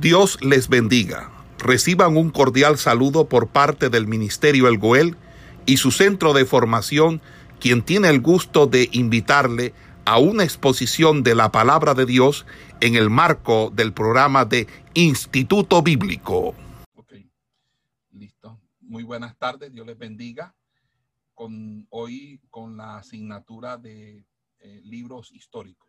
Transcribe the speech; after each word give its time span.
Dios 0.00 0.38
les 0.42 0.68
bendiga. 0.68 1.30
Reciban 1.58 2.18
un 2.18 2.28
cordial 2.28 2.76
saludo 2.76 3.30
por 3.30 3.48
parte 3.48 3.88
del 3.88 4.06
Ministerio 4.06 4.68
El 4.68 4.76
Goel 4.76 5.16
y 5.64 5.78
su 5.78 5.90
centro 5.90 6.34
de 6.34 6.44
formación, 6.44 7.22
quien 7.60 7.82
tiene 7.82 8.10
el 8.10 8.20
gusto 8.20 8.66
de 8.66 8.90
invitarle 8.92 9.72
a 10.04 10.18
una 10.18 10.44
exposición 10.44 11.22
de 11.22 11.34
la 11.34 11.50
palabra 11.50 11.94
de 11.94 12.04
Dios 12.04 12.44
en 12.80 12.94
el 12.94 13.08
marco 13.08 13.72
del 13.74 13.94
programa 13.94 14.44
de 14.44 14.66
Instituto 14.92 15.82
Bíblico. 15.82 16.54
Ok, 16.94 17.14
listo. 18.12 18.60
Muy 18.80 19.02
buenas 19.02 19.34
tardes, 19.38 19.72
Dios 19.72 19.86
les 19.86 19.96
bendiga. 19.96 20.54
Con, 21.32 21.86
hoy 21.88 22.40
con 22.50 22.76
la 22.76 22.98
asignatura 22.98 23.78
de 23.78 24.26
eh, 24.58 24.80
libros 24.84 25.32
históricos. 25.32 25.88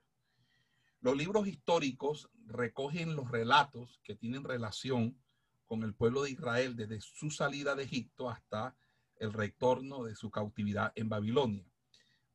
Los 1.07 1.15
libros 1.15 1.47
históricos 1.47 2.29
recogen 2.47 3.15
los 3.15 3.31
relatos 3.31 4.01
que 4.03 4.13
tienen 4.13 4.43
relación 4.43 5.17
con 5.65 5.83
el 5.83 5.93
pueblo 5.93 6.23
de 6.23 6.31
Israel 6.31 6.75
desde 6.75 6.99
su 6.99 7.31
salida 7.31 7.75
de 7.75 7.83
Egipto 7.83 8.29
hasta 8.29 8.75
el 9.15 9.31
retorno 9.31 10.03
de 10.03 10.17
su 10.17 10.29
cautividad 10.29 10.91
en 10.95 11.07
Babilonia. 11.07 11.65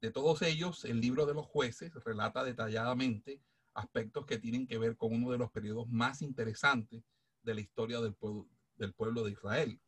De 0.01 0.11
todos 0.11 0.41
ellos, 0.41 0.87
el 0.87 1.03
libro 1.03 1.27
de 1.27 1.35
los 1.35 1.45
jueces 1.45 1.93
relata 2.03 2.45
detalladamente 2.45 3.43
aspectos 3.75 4.25
que 4.25 4.39
tienen 4.39 4.67
que 4.67 4.79
ver 4.79 4.97
con 4.97 5.13
uno 5.13 5.31
de 5.33 5.37
los 5.37 5.51
periodos 5.51 5.87
más 5.91 6.23
interesantes 6.23 7.05
de 7.43 7.55
la 7.55 7.61
historia 7.61 8.01
del 8.01 8.15
pueblo, 8.15 8.49
del 8.77 8.95
pueblo 8.95 9.23
de 9.23 9.33
Israel, 9.33 9.83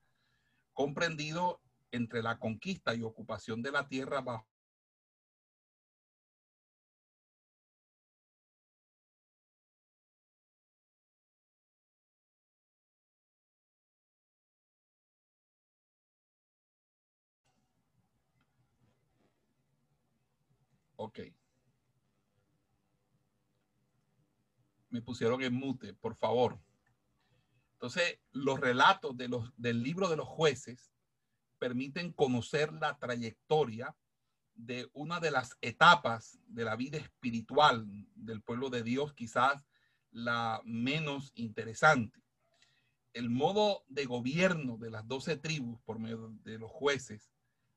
comprendido 0.74 1.62
entre 1.90 2.22
la 2.22 2.38
conquista 2.38 2.94
y 2.94 3.00
ocupación 3.02 3.62
de 3.62 3.72
la 3.72 3.88
tierra 3.88 4.20
bajo 4.20 4.53
Ok. 21.14 21.32
Me 24.90 25.00
pusieron 25.00 25.42
en 25.42 25.54
mute, 25.54 25.94
por 25.94 26.16
favor. 26.16 26.58
Entonces, 27.74 28.18
los 28.32 28.58
relatos 28.58 29.16
del 29.16 29.82
libro 29.82 30.08
de 30.08 30.16
los 30.16 30.26
jueces 30.26 30.92
permiten 31.58 32.12
conocer 32.12 32.72
la 32.72 32.98
trayectoria 32.98 33.94
de 34.54 34.88
una 34.92 35.20
de 35.20 35.30
las 35.30 35.56
etapas 35.60 36.38
de 36.46 36.64
la 36.64 36.76
vida 36.76 36.98
espiritual 36.98 37.86
del 38.14 38.40
pueblo 38.42 38.70
de 38.70 38.82
Dios, 38.82 39.12
quizás 39.14 39.64
la 40.10 40.60
menos 40.64 41.32
interesante. 41.34 42.22
El 43.12 43.30
modo 43.30 43.84
de 43.88 44.06
gobierno 44.06 44.76
de 44.78 44.90
las 44.90 45.06
doce 45.06 45.36
tribus 45.36 45.80
por 45.82 45.98
medio 45.98 46.34
de 46.44 46.58
los 46.58 46.70
jueces 46.70 47.33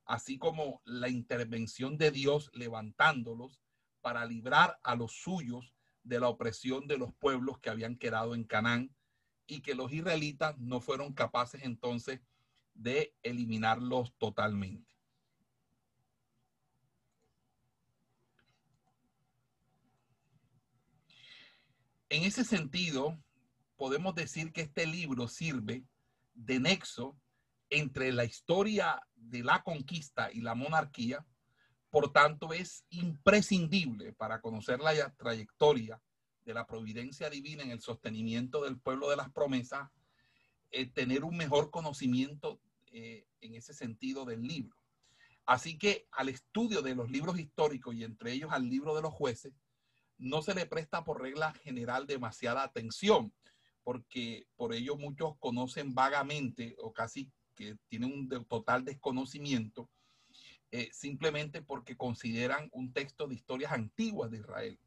así 0.07 0.37
como 0.37 0.81
la 0.85 1.09
intervención 1.09 1.97
de 1.97 2.11
Dios 2.11 2.49
levantándolos 2.53 3.61
para 4.01 4.25
librar 4.25 4.79
a 4.83 4.95
los 4.95 5.11
suyos 5.11 5.73
de 6.03 6.19
la 6.19 6.29
opresión 6.29 6.87
de 6.87 6.97
los 6.97 7.13
pueblos 7.13 7.59
que 7.59 7.69
habían 7.69 7.97
quedado 7.97 8.33
en 8.33 8.45
Canaán 8.45 8.95
y 9.45 9.61
que 9.61 9.75
los 9.75 9.91
israelitas 9.91 10.57
no 10.57 10.79
fueron 10.79 11.13
capaces 11.13 11.63
entonces 11.63 12.21
de 12.73 13.13
eliminarlos 13.21 14.13
totalmente. 14.17 14.95
En 22.09 22.23
ese 22.23 22.45
sentido, 22.45 23.19
podemos 23.75 24.15
decir 24.15 24.53
que 24.53 24.61
este 24.61 24.85
libro 24.85 25.27
sirve 25.27 25.83
de 26.33 26.59
nexo 26.61 27.19
entre 27.69 28.11
la 28.11 28.23
historia 28.23 29.01
de 29.15 29.43
la 29.43 29.63
conquista 29.63 30.31
y 30.31 30.41
la 30.41 30.55
monarquía, 30.55 31.25
por 31.89 32.11
tanto 32.11 32.53
es 32.53 32.85
imprescindible 32.89 34.13
para 34.13 34.41
conocer 34.41 34.79
la 34.79 35.13
trayectoria 35.15 36.01
de 36.43 36.53
la 36.53 36.65
providencia 36.65 37.29
divina 37.29 37.63
en 37.63 37.71
el 37.71 37.81
sostenimiento 37.81 38.63
del 38.63 38.79
pueblo 38.79 39.09
de 39.09 39.17
las 39.17 39.31
promesas, 39.31 39.89
eh, 40.71 40.85
tener 40.85 41.23
un 41.23 41.35
mejor 41.35 41.71
conocimiento 41.71 42.61
eh, 42.91 43.27
en 43.41 43.55
ese 43.55 43.73
sentido 43.73 44.25
del 44.25 44.43
libro. 44.43 44.75
Así 45.45 45.77
que 45.77 46.07
al 46.11 46.29
estudio 46.29 46.81
de 46.81 46.95
los 46.95 47.09
libros 47.09 47.39
históricos 47.39 47.95
y 47.95 48.03
entre 48.03 48.33
ellos 48.33 48.51
al 48.51 48.69
libro 48.69 48.95
de 48.95 49.01
los 49.01 49.13
jueces, 49.13 49.53
no 50.17 50.41
se 50.41 50.55
le 50.55 50.65
presta 50.65 51.03
por 51.03 51.21
regla 51.21 51.53
general 51.53 52.07
demasiada 52.07 52.63
atención, 52.63 53.33
porque 53.83 54.47
por 54.55 54.73
ello 54.73 54.97
muchos 54.97 55.37
conocen 55.39 55.93
vagamente 55.93 56.75
o 56.79 56.91
casi 56.91 57.31
que 57.57 57.75
tienen 57.89 58.13
un 58.13 58.29
total 58.45 58.85
desconocimiento 58.85 59.89
eh, 60.71 60.89
simplemente 60.93 61.61
porque 61.61 61.97
consideran 61.97 62.69
un 62.71 62.93
texto 62.93 63.27
de 63.27 63.35
historias 63.35 63.71
antiguas 63.71 64.29
de 64.31 64.37
Israel. 64.37 64.79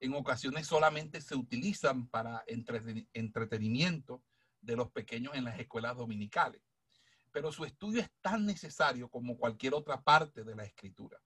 En 0.00 0.14
ocasiones 0.14 0.66
solamente 0.66 1.20
se 1.20 1.36
utilizan 1.36 2.08
para 2.08 2.44
entretenimiento 2.46 4.22
de 4.60 4.76
los 4.76 4.90
pequeños 4.90 5.34
en 5.34 5.44
las 5.44 5.60
escuelas 5.60 5.96
dominicales. 5.96 6.60
Pero 7.30 7.52
su 7.52 7.64
estudio 7.64 8.00
es 8.00 8.10
tan 8.20 8.44
necesario 8.44 9.08
como 9.08 9.38
cualquier 9.38 9.74
otra 9.74 10.02
parte 10.02 10.44
de 10.44 10.56
la 10.56 10.64
escritura. 10.64 11.18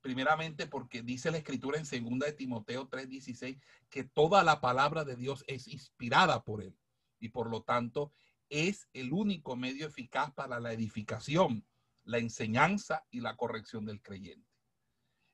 Primeramente 0.00 0.66
porque 0.66 1.02
dice 1.02 1.30
la 1.30 1.38
escritura 1.38 1.78
en 1.78 1.84
2 1.84 2.18
de 2.18 2.32
Timoteo 2.32 2.88
3:16 2.88 3.58
que 3.88 4.04
toda 4.04 4.42
la 4.42 4.60
palabra 4.60 5.04
de 5.04 5.16
Dios 5.16 5.44
es 5.46 5.68
inspirada 5.68 6.42
por 6.42 6.62
él 6.62 6.76
y 7.20 7.28
por 7.28 7.48
lo 7.48 7.62
tanto 7.62 8.12
es 8.48 8.88
el 8.92 9.12
único 9.12 9.56
medio 9.56 9.86
eficaz 9.86 10.32
para 10.32 10.60
la 10.60 10.72
edificación, 10.72 11.66
la 12.04 12.18
enseñanza 12.18 13.04
y 13.10 13.20
la 13.20 13.36
corrección 13.36 13.84
del 13.86 14.02
creyente. 14.02 14.48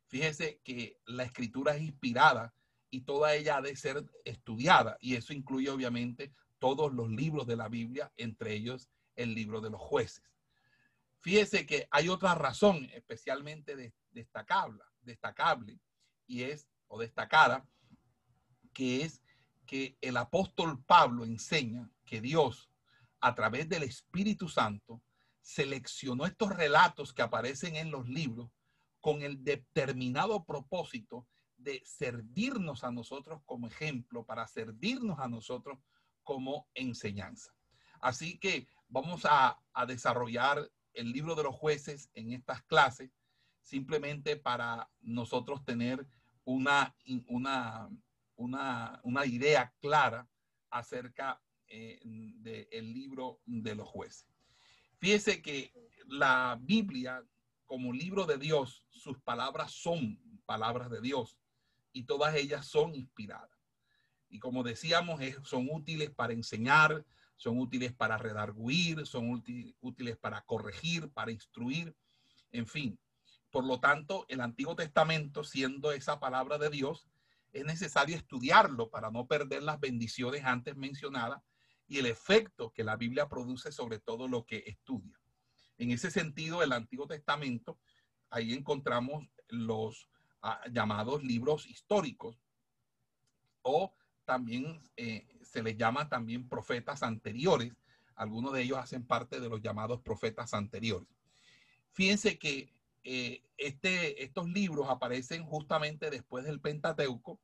Fíjese 0.06 0.60
que 0.64 0.98
la 1.06 1.24
escritura 1.24 1.76
es 1.76 1.82
inspirada 1.82 2.54
y 2.90 3.02
toda 3.02 3.34
ella 3.34 3.58
ha 3.58 3.62
de 3.62 3.76
ser 3.76 4.04
estudiada 4.24 4.96
y 5.00 5.14
eso 5.14 5.32
incluye 5.32 5.70
obviamente 5.70 6.32
todos 6.58 6.92
los 6.92 7.10
libros 7.10 7.46
de 7.46 7.56
la 7.56 7.68
Biblia, 7.68 8.12
entre 8.16 8.54
ellos 8.54 8.88
el 9.16 9.34
libro 9.34 9.60
de 9.60 9.70
los 9.70 9.80
jueces. 9.80 10.24
Fíjese 11.20 11.66
que 11.66 11.86
hay 11.90 12.08
otra 12.08 12.34
razón 12.34 12.88
especialmente 12.92 13.92
destacable, 14.10 14.82
destacable 15.02 15.78
y 16.26 16.42
es, 16.42 16.68
o 16.88 16.98
destacada, 16.98 17.68
que 18.72 19.02
es 19.02 19.22
que 19.66 19.96
el 20.00 20.16
apóstol 20.16 20.82
Pablo 20.84 21.24
enseña 21.24 21.90
que 22.04 22.20
Dios 22.20 22.69
a 23.20 23.34
través 23.34 23.68
del 23.68 23.82
Espíritu 23.82 24.48
Santo, 24.48 25.02
seleccionó 25.40 26.26
estos 26.26 26.54
relatos 26.54 27.12
que 27.12 27.22
aparecen 27.22 27.76
en 27.76 27.90
los 27.90 28.08
libros 28.08 28.50
con 29.00 29.22
el 29.22 29.42
determinado 29.42 30.44
propósito 30.44 31.26
de 31.56 31.82
servirnos 31.84 32.84
a 32.84 32.90
nosotros 32.90 33.40
como 33.44 33.66
ejemplo, 33.66 34.24
para 34.24 34.46
servirnos 34.46 35.18
a 35.18 35.28
nosotros 35.28 35.78
como 36.22 36.68
enseñanza. 36.74 37.52
Así 38.00 38.38
que 38.38 38.66
vamos 38.88 39.26
a, 39.28 39.58
desarrollar 39.86 40.70
el 40.92 41.12
libro 41.12 41.34
de 41.34 41.42
los 41.42 41.54
jueces 41.54 42.10
en 42.14 42.32
estas 42.32 42.62
clases, 42.64 43.10
simplemente 43.62 44.36
para 44.36 44.90
nosotros 45.00 45.64
tener 45.64 46.06
una, 46.44 46.94
una, 47.28 47.88
una, 48.36 49.00
una 49.02 49.26
idea 49.26 49.72
clara 49.80 50.28
acerca 50.70 51.40
eh, 51.72 52.00
del 52.02 52.92
libro 52.92 53.40
de 53.46 53.76
los 53.76 53.88
jueces. 53.88 54.26
Fíjese 54.98 55.40
que 55.40 55.72
la 56.08 56.58
Biblia, 56.60 57.24
como 57.64 57.92
libro 57.92 58.26
de 58.26 58.38
Dios, 58.38 58.84
sus 58.90 59.20
palabras 59.20 59.70
son 59.70 60.18
palabras 60.44 60.90
de 60.90 61.00
Dios 61.00 61.38
y 61.92 62.02
todas 62.04 62.34
ellas 62.34 62.66
son 62.66 62.94
inspiradas. 62.96 63.56
Y 64.28 64.40
como 64.40 64.64
decíamos, 64.64 65.20
son 65.44 65.68
útiles 65.70 66.10
para 66.10 66.32
enseñar, 66.32 67.04
son 67.36 67.58
útiles 67.58 67.92
para 67.92 68.18
redarguir, 68.18 69.06
son 69.06 69.42
útiles 69.80 70.16
para 70.18 70.42
corregir, 70.42 71.08
para 71.10 71.30
instruir, 71.30 71.94
en 72.50 72.66
fin. 72.66 72.98
Por 73.50 73.64
lo 73.64 73.78
tanto, 73.78 74.26
el 74.28 74.40
Antiguo 74.40 74.74
Testamento, 74.76 75.44
siendo 75.44 75.92
esa 75.92 76.20
palabra 76.20 76.58
de 76.58 76.70
Dios, 76.70 77.06
es 77.52 77.64
necesario 77.64 78.16
estudiarlo 78.16 78.90
para 78.90 79.10
no 79.10 79.26
perder 79.26 79.62
las 79.62 79.80
bendiciones 79.80 80.44
antes 80.44 80.76
mencionadas 80.76 81.42
y 81.90 81.98
el 81.98 82.06
efecto 82.06 82.72
que 82.72 82.84
la 82.84 82.96
Biblia 82.96 83.28
produce 83.28 83.72
sobre 83.72 83.98
todo 83.98 84.28
lo 84.28 84.46
que 84.46 84.62
estudia. 84.64 85.20
En 85.76 85.90
ese 85.90 86.12
sentido, 86.12 86.62
el 86.62 86.72
Antiguo 86.72 87.08
Testamento, 87.08 87.80
ahí 88.30 88.52
encontramos 88.52 89.26
los 89.48 90.08
ah, 90.40 90.60
llamados 90.70 91.24
libros 91.24 91.66
históricos 91.66 92.38
o 93.62 93.92
también 94.24 94.80
eh, 94.96 95.26
se 95.42 95.64
les 95.64 95.76
llama 95.76 96.08
también 96.08 96.48
profetas 96.48 97.02
anteriores. 97.02 97.74
Algunos 98.14 98.52
de 98.52 98.62
ellos 98.62 98.78
hacen 98.78 99.04
parte 99.04 99.40
de 99.40 99.48
los 99.48 99.60
llamados 99.60 100.00
profetas 100.00 100.54
anteriores. 100.54 101.08
Fíjense 101.90 102.38
que 102.38 102.72
eh, 103.02 103.42
este, 103.56 104.22
estos 104.22 104.48
libros 104.48 104.88
aparecen 104.88 105.44
justamente 105.44 106.08
después 106.08 106.44
del 106.44 106.60
Pentateuco 106.60 107.40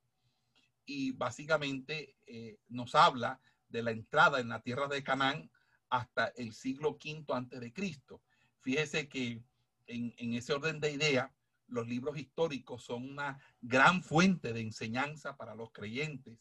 y 0.84 1.10
básicamente 1.10 2.14
eh, 2.26 2.60
nos 2.69 2.94
habla 2.94 3.40
de 3.69 3.83
la 3.83 3.91
entrada 3.91 4.41
en 4.41 4.49
la 4.49 4.63
tierra 4.63 4.89
de 4.89 5.03
Canaán 5.03 5.51
hasta 5.89 6.27
el 6.37 6.53
siglo 6.53 6.99
V 7.03 7.25
antes 7.33 7.61
de 7.61 7.73
Cristo. 7.73 8.23
Fíjese 8.61 9.09
que 9.09 9.43
en, 9.87 10.35
ese 10.35 10.53
orden 10.53 10.81
de 10.81 10.93
idea, 10.93 11.33
los 11.69 11.87
libros 11.87 12.19
históricos 12.19 12.85
son 12.85 13.09
una 13.09 13.41
gran 13.61 14.03
fuente 14.03 14.53
de 14.53 14.61
enseñanza 14.61 15.37
para 15.37 15.55
los 15.55 15.73
creyentes 15.73 16.39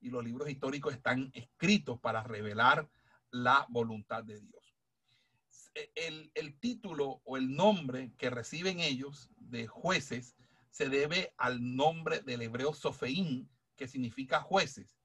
y 0.00 0.10
los 0.10 0.24
libros 0.24 0.48
históricos 0.48 0.94
están 0.94 1.30
escritos 1.34 1.98
para 2.00 2.22
revelar 2.22 2.88
la 3.30 3.66
voluntad 3.68 4.24
de 4.24 4.40
Dios. 4.40 4.74
El, 5.94 6.30
el, 6.34 6.58
título 6.58 7.20
o 7.24 7.36
el 7.36 7.54
nombre 7.54 8.12
que 8.18 8.30
reciben 8.30 8.80
ellos 8.80 9.30
de 9.36 9.66
jueces 9.68 10.34
se 10.70 10.88
debe 10.88 11.32
al 11.36 11.76
nombre 11.76 12.20
del 12.20 12.42
hebreo 12.42 12.72
Sofeín, 12.72 13.48
que 13.76 13.86
significa 13.86 14.40
jueces. 14.40 14.97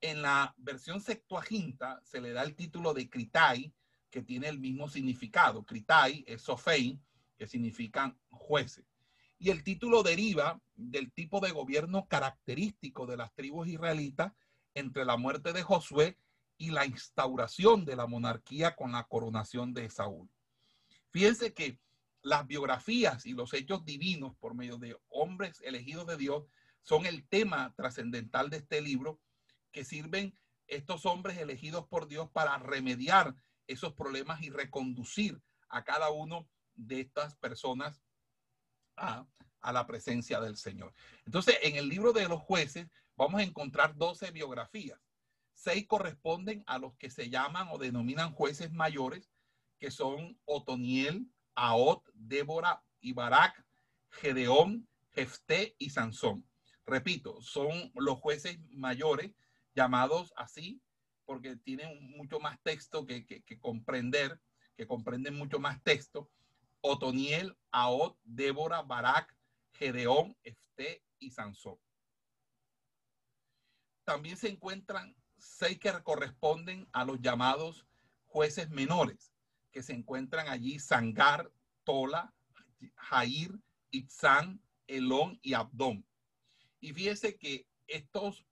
En 0.00 0.22
la 0.22 0.54
versión 0.58 1.00
Septuaginta 1.00 2.00
se 2.04 2.20
le 2.20 2.32
da 2.32 2.42
el 2.42 2.54
título 2.54 2.92
de 2.92 3.08
Critai, 3.08 3.72
que 4.10 4.22
tiene 4.22 4.48
el 4.48 4.58
mismo 4.58 4.88
significado. 4.88 5.64
Critai 5.64 6.24
es 6.26 6.42
Sofein, 6.42 7.02
que 7.36 7.46
significan 7.46 8.18
jueces. 8.30 8.84
Y 9.38 9.50
el 9.50 9.62
título 9.62 10.02
deriva 10.02 10.60
del 10.74 11.12
tipo 11.12 11.40
de 11.40 11.50
gobierno 11.50 12.06
característico 12.06 13.06
de 13.06 13.16
las 13.16 13.34
tribus 13.34 13.68
israelitas 13.68 14.32
entre 14.74 15.04
la 15.04 15.16
muerte 15.16 15.52
de 15.52 15.62
Josué 15.62 16.18
y 16.58 16.70
la 16.70 16.86
instauración 16.86 17.84
de 17.84 17.96
la 17.96 18.06
monarquía 18.06 18.74
con 18.76 18.92
la 18.92 19.04
coronación 19.04 19.74
de 19.74 19.90
Saúl. 19.90 20.30
Fíjense 21.10 21.52
que 21.52 21.78
las 22.22 22.46
biografías 22.46 23.26
y 23.26 23.32
los 23.32 23.52
hechos 23.54 23.84
divinos 23.84 24.34
por 24.36 24.54
medio 24.54 24.78
de 24.78 24.96
hombres 25.08 25.60
elegidos 25.62 26.06
de 26.06 26.16
Dios 26.16 26.44
son 26.82 27.06
el 27.06 27.26
tema 27.28 27.74
trascendental 27.76 28.50
de 28.50 28.58
este 28.58 28.80
libro 28.80 29.20
que 29.76 29.84
sirven 29.84 30.34
estos 30.68 31.04
hombres 31.04 31.36
elegidos 31.36 31.86
por 31.86 32.08
Dios 32.08 32.30
para 32.30 32.56
remediar 32.56 33.34
esos 33.66 33.92
problemas 33.92 34.40
y 34.40 34.48
reconducir 34.48 35.38
a 35.68 35.84
cada 35.84 36.10
uno 36.10 36.48
de 36.74 37.00
estas 37.00 37.36
personas 37.36 38.02
a, 38.96 39.26
la 39.70 39.86
presencia 39.86 40.40
del 40.40 40.56
Señor. 40.56 40.94
Entonces, 41.26 41.58
en 41.60 41.76
el 41.76 41.90
libro 41.90 42.14
de 42.14 42.26
los 42.26 42.40
jueces 42.40 42.88
vamos 43.16 43.42
a 43.42 43.44
encontrar 43.44 43.94
12 43.96 44.30
biografías. 44.30 44.98
Seis 45.52 45.86
corresponden 45.86 46.64
a 46.66 46.78
los 46.78 46.96
que 46.96 47.10
se 47.10 47.28
llaman 47.28 47.68
o 47.70 47.76
denominan 47.76 48.32
jueces 48.32 48.72
mayores, 48.72 49.30
que 49.78 49.90
son 49.90 50.40
Otoniel, 50.46 51.30
Aot, 51.54 52.02
Débora 52.14 52.82
y 53.00 53.12
Barak, 53.12 53.62
Gedeón, 54.08 54.88
Jefté 55.12 55.76
y 55.78 55.90
Sansón. 55.90 56.48
Repito, 56.86 57.42
son 57.42 57.92
los 57.94 58.18
jueces 58.20 58.58
mayores 58.70 59.32
llamados 59.76 60.32
así 60.36 60.82
porque 61.24 61.56
tienen 61.56 62.10
mucho 62.16 62.40
más 62.40 62.60
texto 62.62 63.06
que, 63.06 63.26
que 63.26 63.60
comprender, 63.60 64.40
que 64.76 64.86
comprenden 64.86 65.34
mucho 65.34 65.58
más 65.58 65.82
texto. 65.82 66.30
Otoniel, 66.80 67.56
Aot, 67.72 68.18
Débora, 68.22 68.82
Barak, 68.82 69.36
Gedeón, 69.72 70.36
Efté 70.42 71.02
y 71.18 71.30
Sansón. 71.30 71.78
También 74.04 74.36
se 74.36 74.48
encuentran 74.48 75.16
seis 75.36 75.78
que 75.78 75.92
corresponden 76.02 76.88
a 76.92 77.04
los 77.04 77.20
llamados 77.20 77.86
jueces 78.26 78.70
menores, 78.70 79.32
que 79.72 79.82
se 79.82 79.94
encuentran 79.94 80.48
allí 80.48 80.78
Sangar, 80.78 81.50
Tola, 81.84 82.32
Jair, 82.94 83.50
Itzán, 83.90 84.62
Elón 84.86 85.38
y 85.42 85.54
Abdón. 85.54 86.06
Y 86.80 86.92
fíjese 86.92 87.36
que 87.36 87.66
estos, 87.86 88.46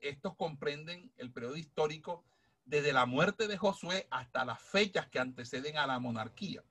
estos 0.00 0.36
comprenden 0.36 1.12
el 1.16 1.32
periodo 1.32 1.56
histórico 1.56 2.24
desde 2.64 2.92
la 2.92 3.06
muerte 3.06 3.48
de 3.48 3.56
Josué 3.56 4.06
hasta 4.10 4.44
las 4.44 4.60
fechas 4.60 5.08
que 5.08 5.18
anteceden 5.18 5.78
a 5.78 5.86
la 5.86 5.98
monarquía. 5.98 6.62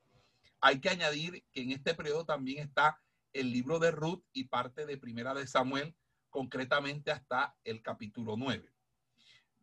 Hay 0.61 0.79
que 0.79 0.89
añadir 0.89 1.43
que 1.51 1.61
en 1.61 1.71
este 1.71 1.93
periodo 1.93 2.25
también 2.25 2.59
está 2.59 2.99
el 3.33 3.51
libro 3.51 3.79
de 3.79 3.91
Ruth 3.91 4.23
y 4.33 4.45
parte 4.45 4.85
de 4.85 4.97
Primera 4.97 5.33
de 5.33 5.47
Samuel, 5.47 5.95
concretamente 6.29 7.11
hasta 7.11 7.55
el 7.63 7.81
capítulo 7.81 8.35
9. 8.37 8.69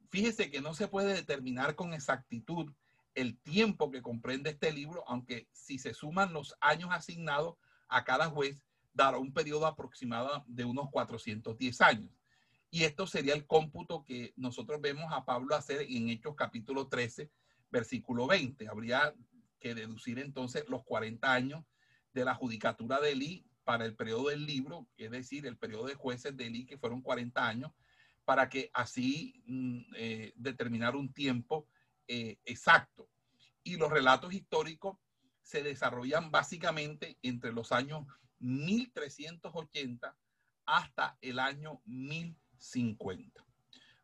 Fíjese 0.08 0.50
que 0.50 0.60
no 0.60 0.74
se 0.74 0.88
puede 0.88 1.14
determinar 1.14 1.74
con 1.74 1.94
exactitud 1.94 2.72
el 3.14 3.38
tiempo 3.38 3.90
que 3.90 4.02
comprende 4.02 4.50
este 4.50 4.72
libro, 4.72 5.04
aunque 5.06 5.48
si 5.52 5.78
se 5.78 5.94
suman 5.94 6.32
los 6.32 6.54
años 6.60 6.90
asignados 6.92 7.56
a 7.88 8.04
cada 8.04 8.30
juez, 8.30 8.62
dará 8.94 9.18
un 9.18 9.32
periodo 9.32 9.66
aproximado 9.66 10.44
de 10.46 10.64
unos 10.64 10.90
410 10.90 11.80
años. 11.80 12.10
Y 12.74 12.84
esto 12.84 13.06
sería 13.06 13.34
el 13.34 13.46
cómputo 13.46 14.02
que 14.02 14.32
nosotros 14.34 14.80
vemos 14.80 15.12
a 15.12 15.26
Pablo 15.26 15.54
hacer 15.54 15.82
en 15.82 16.08
Hechos 16.08 16.34
capítulo 16.34 16.88
13, 16.88 17.30
versículo 17.70 18.26
20. 18.26 18.66
Habría 18.66 19.14
que 19.60 19.74
deducir 19.74 20.18
entonces 20.18 20.64
los 20.70 20.82
40 20.82 21.30
años 21.30 21.66
de 22.14 22.24
la 22.24 22.34
judicatura 22.34 22.98
de 22.98 23.12
Elí 23.12 23.46
para 23.64 23.84
el 23.84 23.94
periodo 23.94 24.30
del 24.30 24.46
libro, 24.46 24.88
es 24.96 25.10
decir, 25.10 25.44
el 25.44 25.58
periodo 25.58 25.84
de 25.84 25.96
jueces 25.96 26.34
de 26.34 26.46
Elí, 26.46 26.64
que 26.64 26.78
fueron 26.78 27.02
40 27.02 27.46
años, 27.46 27.72
para 28.24 28.48
que 28.48 28.70
así 28.72 29.42
mm, 29.44 29.80
eh, 29.94 30.32
determinar 30.34 30.96
un 30.96 31.12
tiempo 31.12 31.68
eh, 32.08 32.38
exacto. 32.46 33.06
Y 33.62 33.76
los 33.76 33.90
relatos 33.90 34.32
históricos 34.32 34.96
se 35.42 35.62
desarrollan 35.62 36.30
básicamente 36.30 37.18
entre 37.20 37.52
los 37.52 37.70
años 37.70 38.06
1380 38.38 40.16
hasta 40.64 41.18
el 41.20 41.38
año 41.38 41.82
1050. 42.62 43.44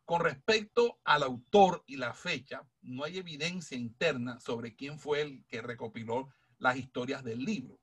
Con 0.05 0.23
respecto 0.23 0.99
al 1.05 1.23
autor 1.23 1.85
y 1.87 1.97
la 1.97 2.15
fecha, 2.15 2.67
no 2.83 3.05
hay 3.05 3.19
evidencia 3.19 3.77
interna 3.77 4.41
sobre 4.41 4.75
quién 4.75 4.99
fue 4.99 5.21
el 5.21 5.45
que 5.47 5.61
recopiló 5.61 6.29
las 6.59 6.77
historias 6.77 7.23
del 7.23 7.45
libro. 7.45 7.79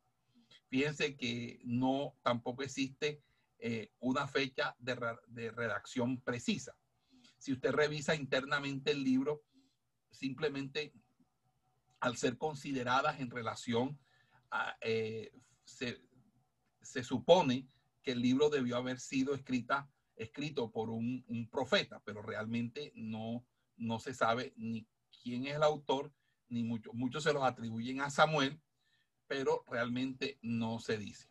Fíjense 0.67 1.15
que 1.15 1.59
no 1.63 2.15
tampoco 2.23 2.63
existe 2.63 3.21
eh, 3.59 3.91
una 3.99 4.27
fecha 4.27 4.75
de, 4.79 4.97
de, 5.27 5.51
redacción 5.51 6.19
precisa. 6.21 6.75
Si 7.37 7.53
usted 7.53 7.71
revisa 7.71 8.15
internamente 8.15 8.91
el 8.91 9.03
libro, 9.03 9.43
simplemente 10.11 10.93
al 11.99 12.17
ser 12.17 12.37
consideradas 12.37 13.19
en 13.19 13.29
relación 13.29 13.99
a, 14.51 14.75
eh, 14.81 15.31
se, 15.63 16.01
se 16.81 17.03
supone 17.03 17.67
que 18.03 18.11
el 18.11 18.21
libro 18.21 18.49
debió 18.49 18.77
haber 18.77 18.99
sido 18.99 19.33
escrita 19.33 19.89
escrito 20.15 20.71
por 20.71 20.89
un, 20.89 21.49
profeta, 21.51 22.01
pero 22.05 22.21
realmente 22.21 22.91
no, 22.95 23.45
no 23.77 23.99
se 23.99 24.13
sabe 24.13 24.53
ni 24.55 24.87
quién 25.21 25.45
es 25.45 25.55
el 25.55 25.63
autor, 25.63 26.11
ni 26.49 26.63
muchos, 26.63 26.93
muchos 26.93 27.23
se 27.23 27.33
los 27.33 27.43
atribuyen 27.43 28.01
a 28.01 28.09
Samuel, 28.09 28.59
pero 29.27 29.63
realmente 29.67 30.37
no 30.41 30.79
se 30.79 30.97
dice. 30.97 31.29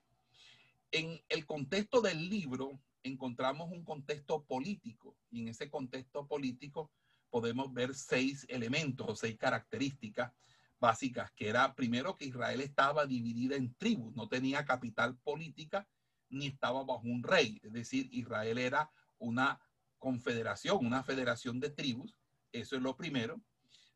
En 0.90 1.20
el 1.28 1.46
contexto 1.46 2.00
del 2.00 2.28
libro 2.28 2.78
encontramos 3.02 3.70
un 3.70 3.84
contexto 3.84 4.44
político 4.44 5.16
y 5.30 5.42
en 5.42 5.48
ese 5.48 5.70
contexto 5.70 6.26
político 6.26 6.90
podemos 7.30 7.72
ver 7.72 7.94
seis 7.94 8.46
elementos 8.48 9.08
o 9.08 9.16
seis 9.16 9.36
características 9.36 10.32
básicas, 10.78 11.30
que 11.32 11.48
era 11.48 11.74
primero 11.74 12.16
que 12.16 12.26
Israel 12.26 12.60
estaba 12.60 13.06
dividida 13.06 13.56
en 13.56 13.74
tribus, 13.74 14.14
no 14.14 14.28
tenía 14.28 14.64
capital 14.64 15.16
política 15.16 15.88
ni 16.34 16.48
estaba 16.48 16.84
bajo 16.84 17.02
un 17.04 17.22
rey. 17.22 17.60
Es 17.62 17.72
decir, 17.72 18.08
Israel 18.12 18.58
era 18.58 18.90
una 19.18 19.60
confederación, 19.98 20.84
una 20.84 21.02
federación 21.02 21.60
de 21.60 21.70
tribus. 21.70 22.16
Eso 22.52 22.76
es 22.76 22.82
lo 22.82 22.96
primero. 22.96 23.40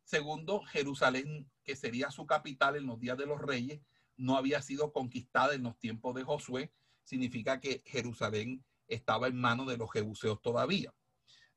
Segundo, 0.05 0.63
Jerusalén, 0.63 1.51
que 1.65 1.77
sería 1.77 2.11
su 2.11 2.27
capital 2.27 2.77
en 2.77 2.87
los 2.87 2.99
días 2.99 3.19
de 3.19 3.27
los 3.27 3.41
reyes, 3.41 3.81
no 4.17 4.37
había 4.37 4.63
sido 4.63 4.93
conquistada 4.93 5.55
en 5.55 5.65
los 5.65 5.79
tiempos 5.79 6.15
de 6.15 6.25
Josué. 6.25 6.73
Significa 7.05 7.61
que 7.61 7.83
Jerusalén 7.85 8.65
estaba 8.87 9.29
en 9.29 9.37
manos 9.37 9.67
de 9.67 9.77
los 9.77 9.93
jebuseos 9.93 10.41
todavía. 10.41 10.95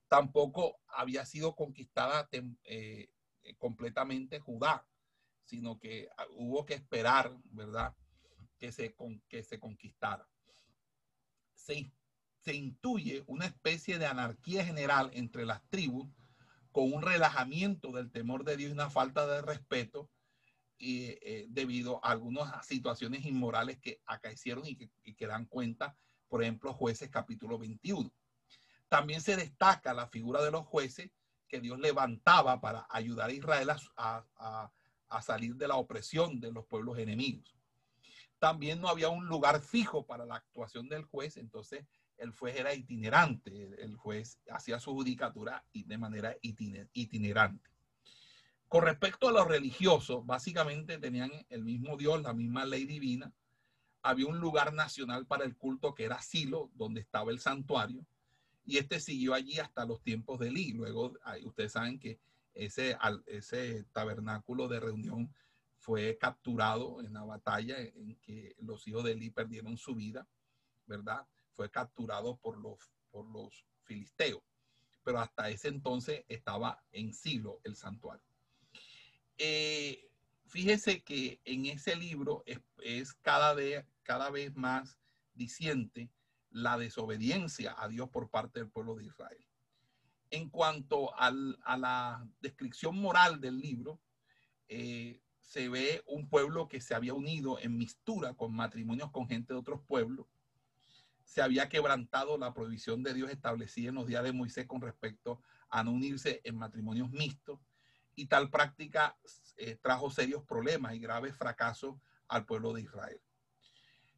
Tampoco 0.07 0.81
había 0.88 1.25
sido 1.25 1.55
conquistada 1.55 2.29
eh, 2.63 3.09
completamente 3.57 4.39
Judá, 4.39 4.85
sino 5.45 5.79
que 5.79 6.09
hubo 6.35 6.65
que 6.65 6.73
esperar, 6.73 7.33
¿verdad? 7.45 7.95
Que 8.57 8.71
se, 8.71 8.95
que 9.29 9.43
se 9.43 9.59
conquistara 9.59 10.27
se, 11.62 12.53
intuye 12.53 13.24
una 13.27 13.46
especie 13.46 14.00
de 14.00 14.06
anarquía 14.06 14.65
general 14.65 15.12
entre 15.13 15.46
las 15.46 15.62
tribus 15.70 16.08
con 16.72 16.91
un 16.91 17.01
relajamiento 17.01 17.91
del 17.91 18.12
temor 18.12 18.44
de 18.44 18.58
Dios 18.58 18.70
y 18.70 18.74
una 18.74 18.89
falta 18.89 19.27
de 19.27 19.41
respeto 19.41 20.10
eh, 20.80 21.46
debido 21.50 22.03
a 22.03 22.12
algunas 22.12 22.65
situaciones 22.65 23.25
inmorales 23.25 23.77
que 23.80 24.01
acaecieron 24.06 24.65
y 24.65 24.75
que, 24.75 24.89
y 25.03 25.13
que, 25.13 25.27
dan 25.27 25.46
cuenta, 25.46 25.96
por 26.27 26.41
ejemplo, 26.41 26.74
jueces 26.74 27.10
capítulo 27.10 27.60
21. 27.60 28.12
También 28.88 29.22
se 29.22 29.36
destaca 29.36 29.94
la 29.94 30.08
figura 30.08 30.41
de 30.44 30.51
los 30.51 30.65
jueces 30.65 31.12
que 31.48 31.60
Dios 31.60 31.80
levantaba 31.80 32.60
para 32.62 32.88
ayudar 32.89 33.30
a 33.30 33.34
Israel 33.34 33.70
a, 33.96 34.72
a 35.10 35.22
salir 35.22 35.56
de 35.56 35.68
la 35.68 35.75
opresión 35.75 36.39
de 36.39 36.51
los 36.51 36.65
pueblos 36.65 36.98
enemigos 36.98 37.61
también 38.41 38.81
no 38.81 38.89
había 38.89 39.10
un 39.10 39.27
lugar 39.27 39.62
fijo 39.62 40.03
para 40.07 40.25
la 40.25 40.38
actuación 40.38 40.89
del 40.89 41.03
juez, 41.03 41.38
entonces 41.38 41.86
el 42.17 42.31
juez 42.31 42.55
era 42.55 42.74
itinerante, 42.74 43.83
el 43.83 43.95
juez 43.95 44.39
hacía 44.50 44.79
su 44.79 44.93
judicatura 44.93 45.63
de 45.71 45.98
manera 46.00 46.36
itinerante. 46.41 47.69
Con 48.67 48.83
respecto 48.83 49.27
a 49.27 49.31
los 49.31 49.48
religiosos, 49.48 50.25
básicamente 50.25 50.98
tenían 50.98 51.31
el 51.50 51.63
mismo 51.63 51.98
Dios, 51.98 52.24
la 52.24 52.33
misma 52.33 52.65
ley 52.65 52.86
divina. 52.86 53.31
Había 54.01 54.25
un 54.25 54.39
lugar 54.39 54.74
nacional 54.74 55.27
para 55.27 55.45
el 55.45 55.55
culto 55.55 55.93
que 55.93 56.05
era 56.05 56.19
Silo, 56.19 56.71
donde 56.74 57.01
estaba 57.01 57.29
el 57.29 57.39
santuario, 57.39 58.03
y 58.65 58.79
este 58.79 59.00
siguió 59.00 59.36
allí 59.36 59.60
hasta 59.60 59.86
los 59.86 60.01
tiempos 60.01 60.39
de 60.39 60.48
Eli. 60.48 60.74
Luego, 60.74 61.13
ustedes 61.43 61.74
saben 61.74 62.00
que 62.00 62.17
ese, 62.55 62.98
ese 63.27 63.83
tabernáculo 63.91 64.67
de 64.67 64.79
reunión 64.79 65.31
fue 65.81 66.17
capturado 66.19 67.01
en 67.01 67.11
la 67.13 67.23
batalla 67.23 67.79
en 67.79 68.15
que 68.21 68.55
los 68.59 68.88
hijos 68.88 69.03
de 69.03 69.13
Eli 69.13 69.31
perdieron 69.31 69.77
su 69.77 69.95
vida, 69.95 70.27
¿verdad? 70.85 71.27
fue 71.53 71.69
capturado 71.69 72.38
por 72.38 72.57
los, 72.59 72.91
por 73.09 73.25
los 73.29 73.65
filisteos, 73.83 74.43
pero 75.03 75.19
hasta 75.19 75.50
ese 75.50 75.69
entonces 75.69 76.23
estaba 76.27 76.83
en 76.91 77.13
Silo 77.13 77.59
el 77.63 77.75
santuario. 77.75 78.25
Eh, 79.39 80.07
fíjese 80.45 81.01
que 81.01 81.41
en 81.45 81.65
ese 81.65 81.95
libro 81.95 82.43
es, 82.77 83.13
cada, 83.21 83.53
vez, 83.53 83.83
cada 84.03 84.29
vez 84.29 84.55
más 84.55 85.00
diciente 85.33 86.11
la 86.51 86.77
desobediencia 86.77 87.75
a 87.77 87.88
Dios 87.88 88.09
por 88.09 88.29
parte 88.29 88.59
del 88.59 88.69
pueblo 88.69 88.95
de 88.95 89.05
Israel. 89.05 89.47
En 90.29 90.50
cuanto 90.50 91.13
a 91.17 91.31
la 91.31 92.27
descripción 92.39 92.97
moral 92.97 93.41
del 93.41 93.59
libro, 93.59 94.00
eh, 94.67 95.19
se 95.51 95.67
ve 95.67 96.01
un 96.08 96.29
pueblo 96.29 96.70
que 96.70 96.79
se 96.79 96.96
había 96.96 97.13
unido 97.13 97.60
en 97.60 97.77
mistura 97.77 98.34
con 98.36 98.55
matrimonios 98.55 99.12
con 99.12 99.27
gente 99.27 99.51
de 99.51 99.60
otros 99.60 99.81
pueblos, 99.86 100.25
se 101.25 101.41
había 101.41 101.67
quebrantado 101.67 102.38
la 102.38 102.53
prohibición 102.53 103.03
de 103.03 103.13
Dios 103.13 103.29
establecida 103.29 103.89
en 103.89 103.96
los 103.96 104.08
días 104.08 104.24
de 104.24 104.31
Moisés 104.31 104.65
con 104.65 104.79
respecto 104.79 105.41
a 105.67 105.84
no 105.84 105.91
unirse 105.91 106.39
en 106.46 106.55
matrimonios 106.55 107.12
mixtos. 107.12 107.60
Y 108.15 108.27
tal 108.27 108.50
práctica 108.50 109.17
eh, 109.58 109.75
trajo 109.75 110.10
serios 110.10 110.41
problemas 110.46 110.93
y 110.93 111.00
graves 111.00 111.36
fracasos 111.36 111.98
al 112.29 112.46
pueblo 112.46 112.72
de 112.72 112.84
Israel. 112.84 113.20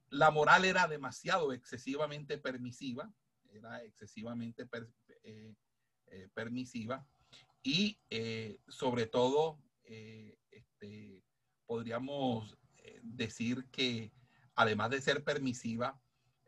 La 0.10 0.30
moral 0.30 0.66
era 0.66 0.88
demasiado 0.88 1.52
excesivamente 1.52 2.38
permisiva, 2.38 3.12
era 3.50 3.82
excesivamente 3.82 4.70
eh, 5.24 5.56
eh, 6.06 6.30
permisiva. 6.36 7.04
Y 7.64 7.98
sobre 8.68 9.08
todo 9.08 9.58
este, 9.84 11.24
podríamos 11.66 12.58
decir 13.02 13.66
que 13.72 14.12
además 14.56 14.90
de 14.90 15.02
ser 15.02 15.24
permisiva, 15.24 16.00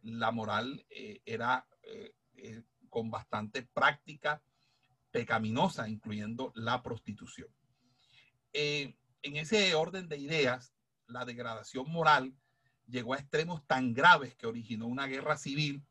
la 0.01 0.31
moral 0.31 0.85
eh, 0.89 1.21
era 1.25 1.67
eh, 1.83 2.13
eh, 2.35 2.63
con 2.89 3.09
bastante 3.09 3.63
práctica 3.63 4.41
pecaminosa, 5.11 5.87
incluyendo 5.89 6.51
la 6.55 6.81
prostitución. 6.83 7.49
en 8.53 9.35
ese 9.37 9.73
orden 9.75 10.07
de 10.07 10.17
ideas, 10.17 10.73
la 11.07 11.25
degradación 11.25 11.89
moral 11.89 12.35
llegó 12.87 13.13
a 13.13 13.17
extremos 13.17 13.65
tan 13.65 13.93
graves 13.93 14.35
que 14.35 14.47
originó 14.47 14.87
una 14.87 15.07
guerra 15.07 15.37
civil 15.37 15.83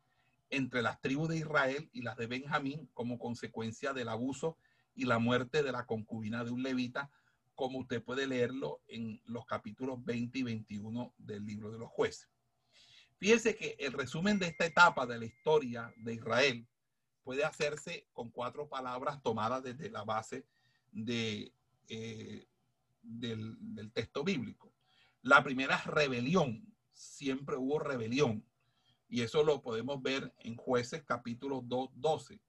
entre 0.49 0.81
las 0.81 1.01
tribus 1.01 1.29
de 1.29 1.37
Israel 1.37 1.89
y 1.91 2.01
las 2.01 2.15
de 2.17 2.27
Benjamín 2.27 2.89
como 2.93 3.19
consecuencia 3.19 3.93
del 3.93 4.09
abuso 4.09 4.57
y 4.93 5.05
la 5.05 5.19
muerte 5.19 5.63
de 5.63 5.71
la 5.71 5.85
concubina 5.85 6.43
de 6.43 6.51
un 6.51 6.63
levita, 6.63 7.11
como 7.55 7.79
usted 7.79 8.03
puede 8.03 8.27
leerlo 8.27 8.81
en 8.87 9.21
los 9.25 9.45
capítulos 9.45 10.03
20 10.03 10.39
y 10.39 10.43
21 10.43 11.13
del 11.17 11.45
libro 11.45 11.71
de 11.71 11.79
los 11.79 11.89
jueces. 11.89 12.29
Fíjense 13.17 13.55
que 13.55 13.77
el 13.79 13.93
resumen 13.93 14.39
de 14.39 14.47
esta 14.47 14.65
etapa 14.65 15.05
de 15.05 15.17
la 15.17 15.25
historia 15.25 15.93
de 15.97 16.13
Israel 16.13 16.67
puede 17.23 17.43
hacerse 17.43 18.07
con 18.13 18.29
cuatro 18.29 18.67
palabras 18.69 19.21
tomadas 19.23 19.63
desde 19.63 19.89
la 19.89 20.03
base 20.03 20.45
eh, 21.07 22.45
del, 23.01 23.91
texto 23.93 24.23
bíblico. 24.23 24.73
La 25.21 25.43
primera 25.43 25.77
es 25.77 25.85
rebelión. 25.85 26.71
Siempre 26.93 27.55
hubo 27.55 27.79
rebelión. 27.79 28.45
Y 29.07 29.21
eso 29.21 29.43
lo 29.43 29.61
podemos 29.61 30.01
ver 30.01 30.33
en 30.39 30.55
jueces 30.55 31.03
capítulo 31.03 31.61
2, 31.63 31.89
12. 31.95 32.41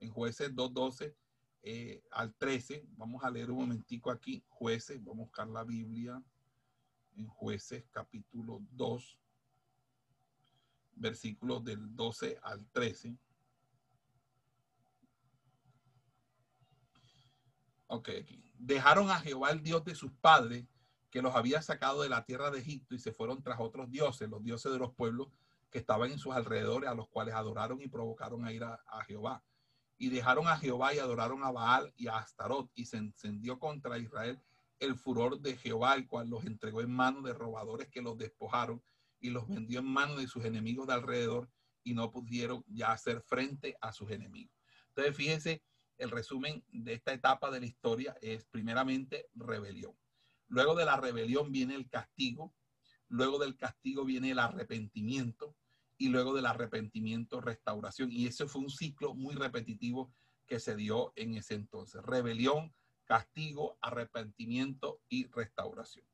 En 0.00 0.10
jueces 0.10 0.54
2, 0.54 0.72
12 0.72 1.16
eh, 1.62 2.02
al 2.10 2.34
13. 2.34 2.86
Vamos 2.96 3.24
a 3.24 3.30
leer 3.30 3.50
un 3.50 3.58
momentico 3.58 4.10
aquí. 4.10 4.44
Jueces, 4.48 5.02
vamos 5.04 5.24
a 5.24 5.26
buscar 5.26 5.48
la 5.48 5.64
Biblia. 5.64 6.22
En 7.14 7.28
jueces 7.28 7.84
capítulo 7.92 8.60
2 8.70 9.18
versículos 10.94 11.64
del 11.64 11.94
12 11.94 12.38
al 12.42 12.66
13. 12.70 13.16
Ok, 17.88 18.08
aquí. 18.20 18.42
Dejaron 18.58 19.10
a 19.10 19.20
Jehová 19.20 19.50
el 19.50 19.62
Dios 19.62 19.84
de 19.84 19.94
sus 19.94 20.12
padres, 20.12 20.66
que 21.10 21.20
los 21.20 21.34
había 21.34 21.60
sacado 21.60 22.02
de 22.02 22.08
la 22.08 22.24
tierra 22.24 22.50
de 22.50 22.60
Egipto 22.60 22.94
y 22.94 22.98
se 22.98 23.12
fueron 23.12 23.42
tras 23.42 23.60
otros 23.60 23.90
dioses, 23.90 24.30
los 24.30 24.42
dioses 24.42 24.72
de 24.72 24.78
los 24.78 24.94
pueblos 24.94 25.28
que 25.70 25.78
estaban 25.78 26.10
en 26.10 26.18
sus 26.18 26.34
alrededores, 26.34 26.88
a 26.88 26.94
los 26.94 27.08
cuales 27.08 27.34
adoraron 27.34 27.82
y 27.82 27.88
provocaron 27.88 28.46
a 28.46 28.52
ir 28.52 28.64
a, 28.64 28.80
a 28.86 29.04
Jehová. 29.04 29.42
Y 30.02 30.08
dejaron 30.08 30.48
a 30.48 30.56
Jehová 30.56 30.92
y 30.92 30.98
adoraron 30.98 31.44
a 31.44 31.52
Baal 31.52 31.92
y 31.96 32.08
a 32.08 32.16
Astarot, 32.16 32.68
y 32.74 32.86
se 32.86 32.96
encendió 32.96 33.60
contra 33.60 33.98
Israel 33.98 34.42
el 34.80 34.96
furor 34.96 35.40
de 35.40 35.56
Jehová, 35.56 35.94
el 35.94 36.08
cual 36.08 36.28
los 36.28 36.44
entregó 36.44 36.80
en 36.80 36.90
manos 36.90 37.22
de 37.22 37.32
robadores 37.32 37.86
que 37.86 38.02
los 38.02 38.18
despojaron 38.18 38.82
y 39.20 39.30
los 39.30 39.46
vendió 39.46 39.78
en 39.78 39.86
manos 39.86 40.16
de 40.16 40.26
sus 40.26 40.44
enemigos 40.44 40.88
de 40.88 40.94
alrededor 40.94 41.48
y 41.84 41.94
no 41.94 42.10
pudieron 42.10 42.64
ya 42.66 42.90
hacer 42.90 43.22
frente 43.22 43.76
a 43.80 43.92
sus 43.92 44.10
enemigos. 44.10 44.52
Entonces, 44.88 45.16
fíjense, 45.16 45.62
el 45.98 46.10
resumen 46.10 46.64
de 46.72 46.94
esta 46.94 47.12
etapa 47.12 47.52
de 47.52 47.60
la 47.60 47.66
historia 47.66 48.16
es 48.20 48.44
primeramente 48.46 49.28
rebelión. 49.34 49.96
Luego 50.48 50.74
de 50.74 50.84
la 50.84 50.96
rebelión 50.96 51.52
viene 51.52 51.76
el 51.76 51.88
castigo, 51.88 52.52
luego 53.06 53.38
del 53.38 53.56
castigo 53.56 54.04
viene 54.04 54.32
el 54.32 54.40
arrepentimiento 54.40 55.54
y 56.02 56.08
luego 56.08 56.34
del 56.34 56.46
arrepentimiento 56.46 57.40
restauración. 57.40 58.10
Y 58.10 58.26
ese 58.26 58.48
fue 58.48 58.62
un 58.62 58.70
ciclo 58.70 59.14
muy 59.14 59.36
repetitivo 59.36 60.12
que 60.48 60.58
se 60.58 60.74
dio 60.74 61.12
en 61.14 61.36
ese 61.36 61.54
entonces. 61.54 62.02
Rebelión, 62.02 62.74
castigo, 63.04 63.78
arrepentimiento 63.80 65.00
y 65.08 65.28
restauración. 65.28 66.04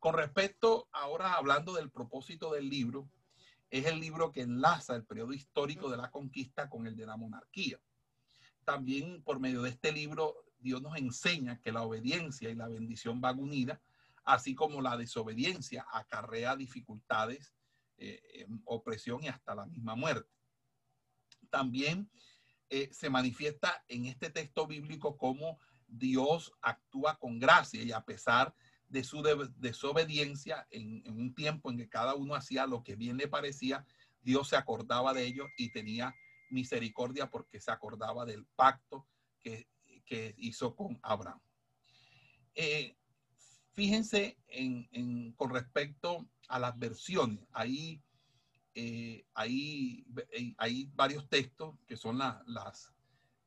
Con 0.00 0.14
respecto, 0.14 0.88
ahora 0.90 1.34
hablando 1.34 1.74
del 1.74 1.92
propósito 1.92 2.52
del 2.52 2.68
libro, 2.68 3.08
es 3.70 3.86
el 3.86 4.00
libro 4.00 4.32
que 4.32 4.40
enlaza 4.40 4.96
el 4.96 5.04
periodo 5.04 5.32
histórico 5.32 5.88
de 5.88 5.98
la 5.98 6.10
conquista 6.10 6.68
con 6.68 6.88
el 6.88 6.96
de 6.96 7.06
la 7.06 7.16
monarquía. 7.16 7.78
También 8.64 9.22
por 9.22 9.38
medio 9.38 9.62
de 9.62 9.70
este 9.70 9.92
libro, 9.92 10.34
Dios 10.58 10.82
nos 10.82 10.96
enseña 10.96 11.60
que 11.60 11.70
la 11.70 11.82
obediencia 11.82 12.50
y 12.50 12.56
la 12.56 12.66
bendición 12.66 13.20
van 13.20 13.38
unidas, 13.38 13.78
así 14.24 14.56
como 14.56 14.80
la 14.80 14.96
desobediencia 14.96 15.86
acarrea 15.92 16.56
dificultades, 16.56 17.54
eh, 18.00 18.46
opresión 18.64 19.22
y 19.22 19.28
hasta 19.28 19.54
la 19.54 19.66
misma 19.66 19.94
muerte. 19.94 20.28
También 21.50 22.10
eh, 22.68 22.88
se 22.92 23.10
manifiesta 23.10 23.84
en 23.88 24.06
este 24.06 24.30
texto 24.30 24.66
bíblico 24.66 25.16
cómo 25.16 25.58
Dios 25.86 26.52
actúa 26.62 27.18
con 27.18 27.38
gracia 27.38 27.82
y 27.82 27.92
a 27.92 28.04
pesar 28.04 28.54
de 28.54 28.70
de 28.90 29.04
su 29.04 29.22
desobediencia 29.56 30.66
en, 30.70 31.02
un 31.16 31.32
tiempo 31.32 31.70
en 31.70 31.78
que 31.78 31.88
cada 31.88 32.16
uno 32.16 32.34
hacía 32.34 32.66
lo 32.66 32.82
que 32.82 32.96
bien 32.96 33.16
le 33.16 33.28
parecía, 33.28 33.86
Dios 34.20 34.48
se 34.48 34.56
acordaba 34.56 35.14
de 35.14 35.24
ellos 35.24 35.48
y 35.56 35.70
tenía 35.70 36.12
misericordia 36.50 37.30
porque 37.30 37.60
se 37.60 37.70
acordaba 37.70 38.26
del 38.26 38.44
pacto 38.56 39.06
que, 39.38 39.68
hizo 40.38 40.74
con 40.74 40.98
Abraham. 41.04 41.40
Eh, 42.56 42.96
fíjense 43.74 44.36
en, 44.48 45.32
con 45.34 45.50
respecto 45.50 46.28
a 46.50 46.58
las 46.58 46.78
versiones. 46.78 47.38
Ahí, 47.52 48.02
eh, 48.74 49.24
hay, 49.34 50.04
varios 50.94 51.28
textos 51.28 51.76
que 51.86 51.96
son 51.96 52.18
las 52.18 52.92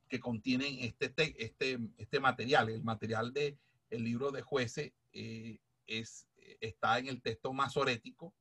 que 0.08 0.18
contienen 0.18 0.76
este, 0.80 1.12
este, 1.44 1.78
este 1.96 2.20
material, 2.20 2.68
el 2.70 2.82
material 2.82 3.32
del 3.32 3.58
el 3.90 4.04
libro 4.04 4.32
de 4.32 4.42
jueces 4.42 4.92
eh, 5.12 5.58
es, 5.86 6.26
está 6.60 6.98
en 6.98 7.08
el 7.08 7.22
texto 7.22 7.52
masorético, 7.52 8.34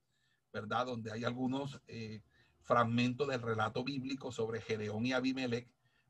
¿verdad? 0.52 0.86
Donde 0.86 1.12
hay 1.12 1.26
algunos 1.26 1.80
eh, 1.88 2.22
fragmentos 2.62 3.28
del 3.28 3.42
relato 3.42 3.84
bíblico 3.84 4.32
sobre 4.32 4.62
Gedeón 4.62 5.06
y 5.06 5.14
Abimelech 5.14 5.70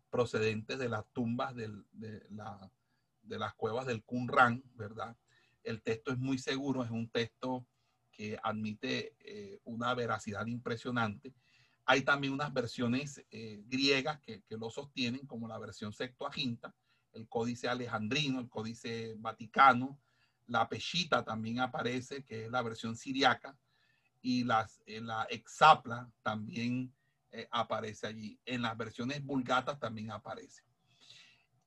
procedentes 0.10 0.78
de 0.78 0.90
las 0.90 1.06
tumbas 1.12 1.56
de, 1.56 1.72
la, 2.30 2.72
de 3.24 3.40
las 3.40 3.56
cuevas 3.56 3.88
del 3.88 4.04
Qumran, 4.04 4.64
¿verdad? 4.76 5.18
El 5.64 5.82
texto 5.82 6.12
es 6.12 6.20
muy 6.20 6.38
seguro, 6.38 6.84
es 6.84 6.92
un 6.92 7.10
texto 7.10 7.66
que 8.14 8.38
admite 8.42 9.16
eh, 9.20 9.60
una 9.66 9.94
veracidad 9.94 10.46
impresionante. 10.48 11.34
Hay 11.86 12.04
también 12.04 12.32
unas 12.32 12.54
versiones 12.54 13.22
griegas 13.68 14.18
que, 14.22 14.42
que, 14.44 14.56
lo 14.56 14.70
sostienen, 14.70 15.28
como 15.28 15.50
la 15.50 15.60
versión 15.60 15.92
Septuaginta, 15.92 16.74
el 17.12 17.28
Códice 17.28 17.68
Alejandrino, 17.68 18.40
el 18.40 18.48
Códice 18.48 19.16
Vaticano, 19.18 20.00
la 20.48 20.68
Peshita 20.70 21.24
también 21.24 21.60
aparece, 21.60 22.24
que 22.24 22.46
es 22.46 22.52
la 22.52 22.62
versión 22.62 22.96
siriaca, 22.96 23.58
y 24.22 24.44
las, 24.44 24.82
eh, 24.86 25.02
la 25.02 25.24
Exapla 25.30 26.10
también 26.22 26.94
eh, 27.32 27.48
aparece 27.52 28.08
allí. 28.08 28.40
En 28.46 28.62
las 28.62 28.76
versiones 28.78 29.24
vulgatas 29.24 29.80
también 29.80 30.12
aparece. 30.12 30.64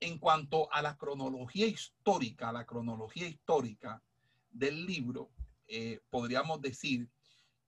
En 0.01 0.19
cuanto 0.19 0.73
a 0.73 0.83
la 0.83 0.97
cronología 0.97 1.67
histórica, 1.67 2.53
la 2.53 2.67
cronología 2.67 3.29
histórica 3.29 4.03
del 4.51 4.87
libro, 4.87 5.31
eh, 5.67 6.01
podríamos 6.11 6.61
decir 6.61 7.09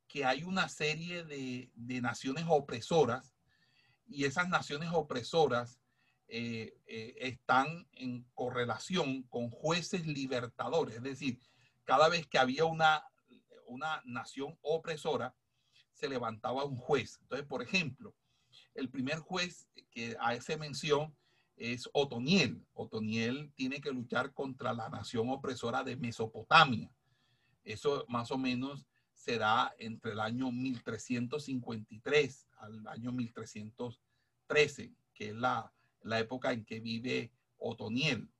que 0.07 0.25
hay 0.25 0.43
una 0.43 0.69
serie 0.69 1.25
de, 1.25 1.71
de, 1.75 2.01
naciones 2.01 2.45
opresoras 2.49 3.35
y 4.07 4.25
esas 4.25 4.49
naciones 4.49 4.91
opresoras 4.93 5.79
eh, 6.29 6.75
están 7.19 7.87
en 7.93 8.25
correlación 8.35 9.23
con 9.25 9.51
jueces 9.51 10.07
libertadores, 10.07 10.97
es 10.97 11.03
decir, 11.03 11.41
cada 11.85 12.09
vez 12.09 12.27
que 12.27 12.39
había 12.39 12.65
una, 12.65 13.03
una 13.67 14.03
nación 14.05 14.59
opresora, 14.61 15.35
se 15.93 16.09
levantaba 16.09 16.65
un 16.65 16.77
juez. 16.77 17.19
Entonces, 17.23 17.47
por 17.47 17.63
ejemplo, 17.63 18.15
el 18.75 18.89
primer 18.91 19.19
juez 19.19 19.69
que 19.91 20.17
hace 20.21 20.57
mención 20.57 21.17
es 21.57 21.89
Otoniel. 21.93 22.65
Otoniel 22.73 23.53
tiene 23.55 23.81
que 23.81 23.91
luchar 23.91 24.33
contra 24.33 24.73
la 24.73 24.89
nación 24.89 25.29
opresora 25.31 25.83
de 25.83 25.97
Mesopotamia. 25.97 26.91
Eso 27.65 28.05
más 28.09 28.31
o 28.31 28.39
menos 28.39 28.87
se 29.13 29.39
da 29.39 29.75
entre 29.79 30.13
el 30.13 30.21
año 30.21 30.51
1353 30.51 32.49
al 32.59 32.87
año 32.87 33.13
1313, 33.13 34.95
que 35.15 35.29
es 35.29 35.35
la, 35.35 35.73
la 36.03 36.19
época 36.19 36.53
en 36.53 36.65
que 36.65 36.81
vive 36.81 37.33
Otoniel. 37.59 38.31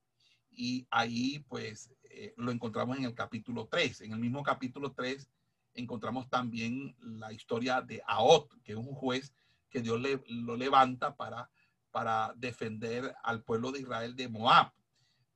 Y 0.51 0.87
ahí 0.91 1.41
pues 1.49 1.91
eh, 2.11 2.35
lo 2.37 2.51
encontramos 2.51 2.97
en 2.97 3.05
el 3.05 3.15
capítulo 3.15 3.67
3. 3.67 4.03
En 4.03 4.13
el 4.13 4.19
mismo 4.19 4.43
capítulo 4.43 4.93
3 4.93 5.29
encontramos 5.75 6.29
también 6.29 6.97
la 7.01 7.33
historia 7.33 7.81
de 7.81 8.03
Aot, 8.07 8.61
que 8.63 8.73
es 8.73 8.79
un 8.79 8.95
juez 8.95 9.33
que 9.71 9.81
Dios 9.81 10.01
le, 10.01 10.23
lo 10.27 10.57
levanta 10.57 11.15
para, 11.15 11.51
para 11.91 12.33
defender 12.37 13.15
al 13.23 13.43
pueblo 13.43 13.71
de 13.71 13.81
Israel 13.81 14.17
de 14.17 14.29
Moab. 14.29 14.73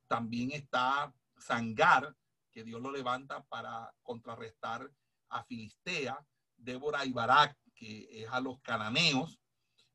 También 0.07 0.51
está 0.51 1.13
Sangar, 1.37 2.15
que 2.53 2.63
Dios 2.63 2.81
lo 2.81 2.91
levanta 2.91 3.43
para 3.45 3.93
contrarrestar 4.03 4.89
a 5.29 5.43
Filistea, 5.43 6.25
Débora 6.55 7.05
y 7.05 7.11
Barak, 7.11 7.57
que 7.75 8.07
es 8.23 8.29
a 8.29 8.39
los 8.39 8.61
cananeos. 8.61 9.39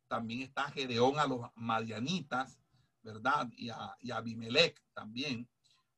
También 0.08 0.42
está 0.42 0.70
Gedeón 0.70 1.18
a 1.18 1.26
los 1.26 1.40
madianitas, 1.54 2.58
¿verdad? 3.02 3.48
Y 3.52 3.70
a, 3.70 3.96
y 4.00 4.10
Abimelech 4.10 4.82
también. 4.92 5.48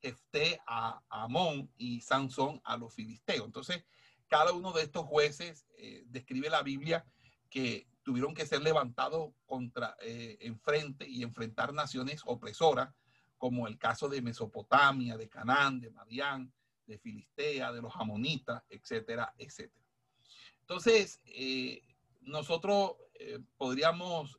Jefté 0.03 0.61
a, 0.67 1.03
a 1.11 1.25
Amón 1.25 1.71
y 1.77 2.01
Sansón 2.01 2.61
a 2.65 2.77
los 2.77 2.95
filisteos. 2.95 3.45
Entonces, 3.45 3.85
cada 4.29 4.53
uno 4.53 4.73
de 4.73 4.83
estos 4.83 5.05
jueces 5.07 5.67
eh, 5.77 6.05
describe 6.07 6.49
la 6.49 6.63
Biblia 6.63 7.05
que 7.51 7.87
tuvieron 8.03 8.33
que 8.33 8.47
ser 8.47 8.63
levantados 8.63 9.35
contra, 9.45 9.97
eh, 10.01 10.39
enfrente 10.41 11.07
y 11.09 11.23
enfrentar 11.23 11.75
naciones 11.75 12.23
opresoras, 12.25 12.95
como 13.41 13.67
el 13.67 13.79
caso 13.79 14.07
de 14.07 14.21
Mesopotamia, 14.21 15.17
de 15.17 15.31
Canaán, 15.31 15.81
de 15.81 15.91
Madián, 15.91 16.53
de 16.87 16.99
Filistea, 16.99 17.73
de 17.73 17.81
los 17.81 17.97
amonitas, 17.97 18.63
etcétera, 18.69 19.35
etcétera. 19.39 19.83
Entonces, 20.61 21.21
eh, 21.25 21.83
nosotros 22.21 22.97
podríamos 23.57 24.39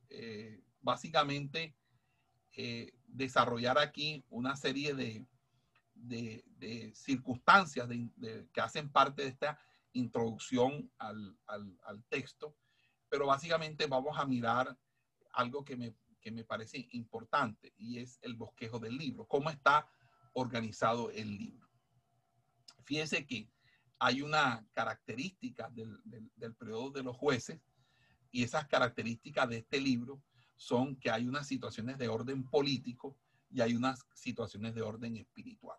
básicamente 0.81 1.75
desarrollar 3.07 3.77
aquí 3.77 4.23
una 4.29 4.55
serie 4.55 4.93
de, 4.95 5.27
de, 5.93 6.91
circunstancias 6.95 7.87
que 8.53 8.61
hacen 8.61 8.91
parte 8.91 9.23
de 9.23 9.29
esta 9.29 9.59
introducción 9.93 10.91
al, 10.97 11.37
texto, 12.09 12.55
pero 13.09 13.27
básicamente 13.27 13.87
vamos 13.87 14.17
a 14.17 14.25
mirar 14.25 14.77
algo 15.33 15.63
que 15.63 15.75
me, 15.75 15.95
que 16.21 16.31
me 16.31 16.43
parece 16.43 16.87
importante 16.91 17.73
y 17.77 17.99
es 17.99 18.19
el 18.21 18.35
bosquejo 18.35 18.79
del 18.79 18.97
libro, 18.97 19.25
cómo 19.25 19.49
está 19.49 19.89
organizado 20.33 21.11
el 21.11 21.37
libro. 21.37 21.67
Fíjense 22.85 23.25
que 23.25 23.49
hay 23.99 24.21
una 24.21 24.65
característica 24.73 25.69
del, 25.69 25.99
del, 26.03 26.55
periodo 26.55 26.91
de 26.91 27.03
los 27.03 27.17
jueces 27.17 27.59
y 28.31 28.43
esas 28.43 28.67
características 28.67 29.49
de 29.49 29.57
este 29.57 29.79
libro 29.79 30.23
son 30.55 30.95
que 30.95 31.11
hay 31.11 31.27
unas 31.27 31.47
situaciones 31.47 31.97
de 31.97 32.07
orden 32.07 32.43
político 32.49 33.17
y 33.49 33.61
hay 33.61 33.75
unas 33.75 34.05
situaciones 34.13 34.73
de 34.73 34.81
orden 34.81 35.17
espiritual 35.17 35.77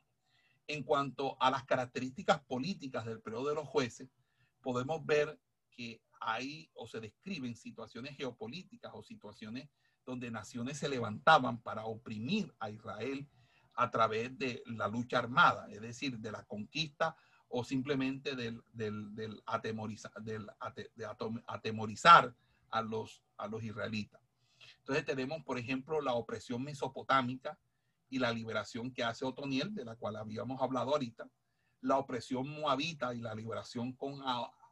en 0.66 0.82
cuanto 0.82 1.36
a 1.40 1.50
las 1.50 1.64
características 1.64 2.40
políticas 2.44 3.04
del 3.04 3.20
periodo 3.20 3.48
de 3.48 3.54
los 3.54 3.68
jueces, 3.68 4.08
podemos 4.60 5.04
ver 5.04 5.38
que 5.70 6.00
hay 6.20 6.70
o 6.74 6.86
se 6.86 7.00
describen 7.00 7.56
situaciones 7.56 8.16
geopolíticas 8.16 8.92
o 8.94 9.02
situaciones 9.02 9.68
donde 10.04 10.30
naciones 10.30 10.78
se 10.78 10.88
levantaban 10.88 11.60
para 11.60 11.84
oprimir 11.84 12.54
a 12.58 12.70
Israel 12.70 13.28
a 13.74 13.90
través 13.90 14.36
de 14.38 14.62
la 14.66 14.88
lucha 14.88 15.18
armada, 15.18 15.66
es 15.70 15.80
decir, 15.80 16.18
de 16.18 16.32
la 16.32 16.44
conquista 16.44 17.16
o 17.48 17.64
simplemente 17.64 18.34
del, 18.34 18.62
del, 18.72 19.42
atemorizar, 19.46 20.12
del 20.22 20.46
de 20.94 21.06
atemorizar 21.46 22.34
a 22.70 22.82
los, 22.82 23.22
a 23.36 23.46
los 23.46 23.62
israelitas. 23.62 24.20
Entonces 24.78 25.04
tenemos, 25.04 25.42
por 25.44 25.58
ejemplo, 25.58 26.00
la 26.00 26.14
opresión 26.14 26.62
mesopotámica, 26.62 27.58
y 28.12 28.18
la 28.18 28.30
liberación 28.30 28.92
que 28.92 29.02
hace 29.02 29.24
Otoniel, 29.24 29.74
de 29.74 29.86
la 29.86 29.96
cual 29.96 30.16
habíamos 30.16 30.60
hablado 30.60 30.90
ahorita, 30.90 31.30
la 31.80 31.96
opresión 31.96 32.46
moabita 32.46 33.14
y 33.14 33.22
la 33.22 33.34
liberación 33.34 33.94
con 33.94 34.20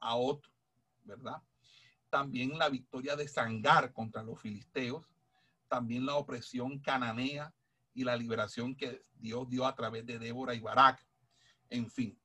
Aot, 0.00 0.46
¿verdad? 1.04 1.42
También 2.10 2.58
la 2.58 2.68
victoria 2.68 3.16
de 3.16 3.26
Sangar 3.26 3.94
contra 3.94 4.22
los 4.22 4.38
filisteos, 4.38 5.06
también 5.70 6.04
la 6.04 6.16
opresión 6.16 6.80
cananea 6.80 7.54
y 7.94 8.02
la 8.02 8.16
liberación 8.16 8.74
que 8.74 9.00
Dios 9.14 9.48
dio 9.48 9.64
a 9.66 9.74
través 9.74 10.04
de 10.04 10.18
Débora 10.18 10.52
y 10.52 10.60
Barak. 10.60 11.06
En 11.70 11.88
fin, 11.88 12.18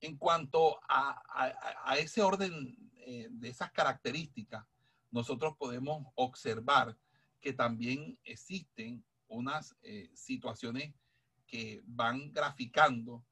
en 0.00 0.18
cuanto 0.18 0.78
a, 0.86 1.96
ese 1.98 2.20
orden 2.20 2.76
eh, 2.96 3.28
de 3.30 3.48
esas 3.48 3.72
características, 3.72 4.66
nosotros 5.10 5.56
podemos 5.56 6.06
observar 6.14 6.94
que 7.40 7.54
también 7.54 8.18
existen 8.22 9.02
unas 9.28 9.74
eh, 9.82 10.10
situaciones 10.14 10.94
que 11.46 11.82
van 11.86 12.32
graficando 12.32 13.24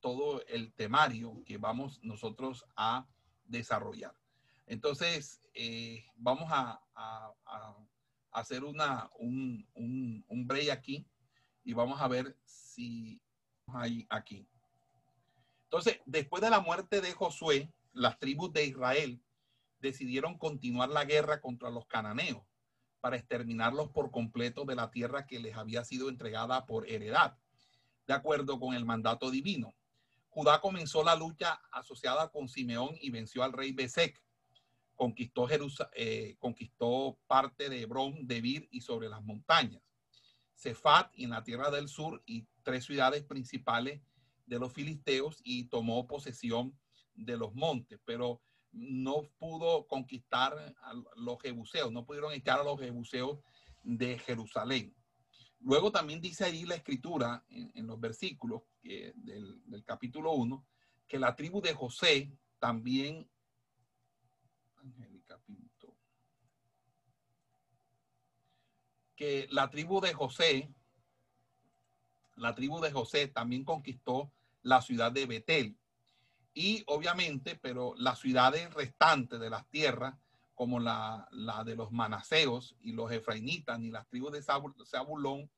todo 0.00 0.42
el 0.46 0.72
temario 0.72 1.42
que 1.44 1.58
vamos 1.58 2.00
nosotros 2.02 2.64
a 2.76 3.06
desarrollar. 3.44 4.14
Entonces, 4.66 5.42
eh, 5.54 6.04
vamos 6.16 6.48
a, 6.50 6.80
hacer 8.36 8.64
una, 8.64 9.10
un, 9.18 9.66
un, 9.74 10.46
break 10.46 10.68
aquí 10.68 11.06
y 11.64 11.72
vamos 11.72 12.00
a 12.02 12.06
ver 12.06 12.36
si 12.44 13.18
hay 13.66 14.06
aquí. 14.10 14.46
Entonces, 15.64 16.00
después 16.04 16.42
de 16.42 16.50
la 16.50 16.60
muerte 16.60 17.00
de 17.00 17.12
Josué, 17.12 17.72
las 17.94 18.18
tribus 18.18 18.52
de 18.52 18.66
Israel 18.66 19.22
decidieron 19.80 20.36
continuar 20.36 20.90
la 20.90 21.06
guerra 21.06 21.40
contra 21.40 21.70
los 21.70 21.86
cananeos 21.86 22.42
para 23.00 23.16
exterminarlos 23.16 23.88
por 23.88 24.10
completo 24.10 24.66
de 24.66 24.74
la 24.74 24.90
tierra 24.90 25.26
que 25.26 25.40
les 25.40 25.56
había 25.56 25.82
sido 25.84 26.10
entregada 26.10 26.66
por 26.66 26.86
heredad, 26.90 27.38
de 28.06 28.14
acuerdo 28.14 28.60
con 28.60 28.74
el 28.74 28.84
mandato 28.84 29.30
divino. 29.30 29.74
Judá 30.28 30.60
comenzó 30.60 31.02
la 31.02 31.16
lucha 31.16 31.62
asociada 31.72 32.28
con 32.30 32.48
Simeón 32.48 32.96
y 33.00 33.08
venció 33.08 33.42
al 33.42 33.54
rey 33.54 33.72
Besek. 33.72 34.22
Conquistó, 34.96 35.46
eh, 35.94 36.36
conquistó 36.38 37.18
parte 37.26 37.68
de 37.68 37.82
Hebrón, 37.82 38.26
Debir 38.26 38.68
y 38.70 38.80
sobre 38.80 39.08
las 39.08 39.22
montañas. 39.22 39.82
Cefat 40.54 41.12
y 41.14 41.24
en 41.24 41.30
la 41.30 41.44
tierra 41.44 41.70
del 41.70 41.88
sur 41.88 42.22
y 42.26 42.46
tres 42.62 42.84
ciudades 42.84 43.22
principales 43.22 44.00
de 44.46 44.58
los 44.58 44.72
filisteos 44.72 45.40
y 45.44 45.64
tomó 45.64 46.06
posesión 46.06 46.76
de 47.14 47.36
los 47.36 47.54
montes. 47.54 48.00
Pero 48.04 48.40
no 48.72 49.28
pudo 49.38 49.86
conquistar 49.86 50.52
a 50.82 50.94
los 51.16 51.40
jebuseos, 51.40 51.92
no 51.92 52.04
pudieron 52.04 52.32
echar 52.32 52.60
a 52.60 52.64
los 52.64 52.80
jebuseos 52.80 53.38
de 53.82 54.18
Jerusalén. 54.18 54.94
Luego 55.60 55.90
también 55.90 56.20
dice 56.20 56.44
ahí 56.44 56.64
la 56.64 56.74
escritura 56.74 57.44
en, 57.48 57.86
los 57.86 57.98
versículos 57.98 58.62
del, 58.82 59.84
capítulo 59.84 60.32
1 60.32 60.66
que 61.06 61.18
la 61.18 61.34
tribu 61.34 61.60
de 61.60 61.72
José 61.72 62.36
también, 62.58 63.28
que 69.16 69.48
la 69.50 69.70
tribu 69.70 70.00
de 70.00 70.14
José, 70.14 70.72
la 72.36 72.54
tribu 72.54 72.80
de 72.80 72.92
José 72.92 73.28
también 73.28 73.64
conquistó 73.64 74.30
la 74.62 74.82
ciudad 74.82 75.10
de 75.10 75.26
Betel 75.26 75.76
y 76.58 76.84
obviamente, 76.86 77.54
pero 77.60 77.94
las 77.98 78.18
ciudades 78.18 78.72
restantes 78.72 79.38
de 79.38 79.50
las 79.50 79.68
tierras, 79.68 80.16
como 80.54 80.80
la, 80.80 81.28
de 81.66 81.76
los 81.76 81.92
manaseos 81.92 82.74
y 82.80 82.92
los 82.92 83.12
efraimitas, 83.12 83.78
ni 83.78 83.90
las 83.90 84.08
tribus 84.08 84.32
de 84.32 84.42
Zabulón, 84.42 85.50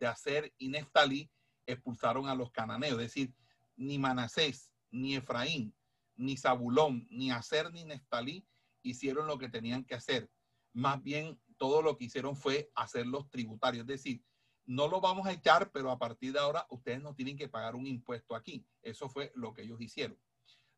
de 0.00 0.06
Aser 0.06 0.54
y 0.56 0.68
Neftalí, 0.68 1.30
expulsaron 1.66 2.26
a 2.26 2.34
los 2.34 2.50
cananeos. 2.52 2.94
Es 2.94 3.08
decir, 3.08 3.34
ni 3.76 3.98
Manasés, 3.98 4.72
ni 4.90 5.14
Efraín, 5.14 5.74
ni 6.14 6.38
Zabulón, 6.38 7.06
ni 7.10 7.30
Aser, 7.30 7.70
ni 7.70 7.84
Neftalí 7.84 8.46
hicieron 8.80 9.26
lo 9.26 9.36
que 9.36 9.50
tenían 9.50 9.84
que 9.84 9.94
hacer. 9.94 10.30
Más 10.72 11.02
bien, 11.02 11.38
todo 11.58 11.82
lo 11.82 11.96
que 11.96 12.04
hicieron 12.04 12.36
fue 12.36 12.70
hacerlos 12.74 13.30
tributarios. 13.30 13.82
Es 13.82 13.88
decir, 13.88 14.24
no 14.64 14.88
lo 14.88 15.00
vamos 15.00 15.26
a 15.26 15.32
echar, 15.32 15.70
pero 15.70 15.90
a 15.90 15.98
partir 15.98 16.32
de 16.32 16.40
ahora 16.40 16.66
ustedes 16.70 17.00
no 17.00 17.14
tienen 17.14 17.36
que 17.36 17.48
pagar 17.48 17.76
un 17.76 17.86
impuesto 17.86 18.34
aquí. 18.34 18.66
Eso 18.82 19.08
fue 19.08 19.32
lo 19.34 19.54
que 19.54 19.62
ellos 19.62 19.80
hicieron. 19.80 20.18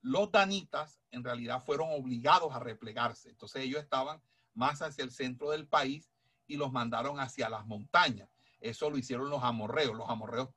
Los 0.01 0.31
danitas 0.31 1.01
en 1.11 1.25
realidad 1.25 1.63
fueron 1.65 1.89
obligados 1.91 2.55
a 2.55 2.61
replegarse. 2.61 3.31
Entonces 3.31 3.63
ellos 3.63 3.83
estaban 3.83 4.23
más 4.55 4.83
hacia 4.83 5.05
el 5.05 5.11
centro 5.11 5.51
del 5.51 5.67
país 5.67 6.11
y 6.47 6.57
los 6.57 6.73
mandaron 6.73 7.19
hacia 7.19 7.49
las 7.49 7.67
montañas. 7.67 8.29
Eso 8.61 8.91
lo 8.91 8.99
hicieron 8.99 9.31
los 9.31 9.43
amorreos. 9.43 9.97
Los 9.97 10.09
amorreos 10.09 10.51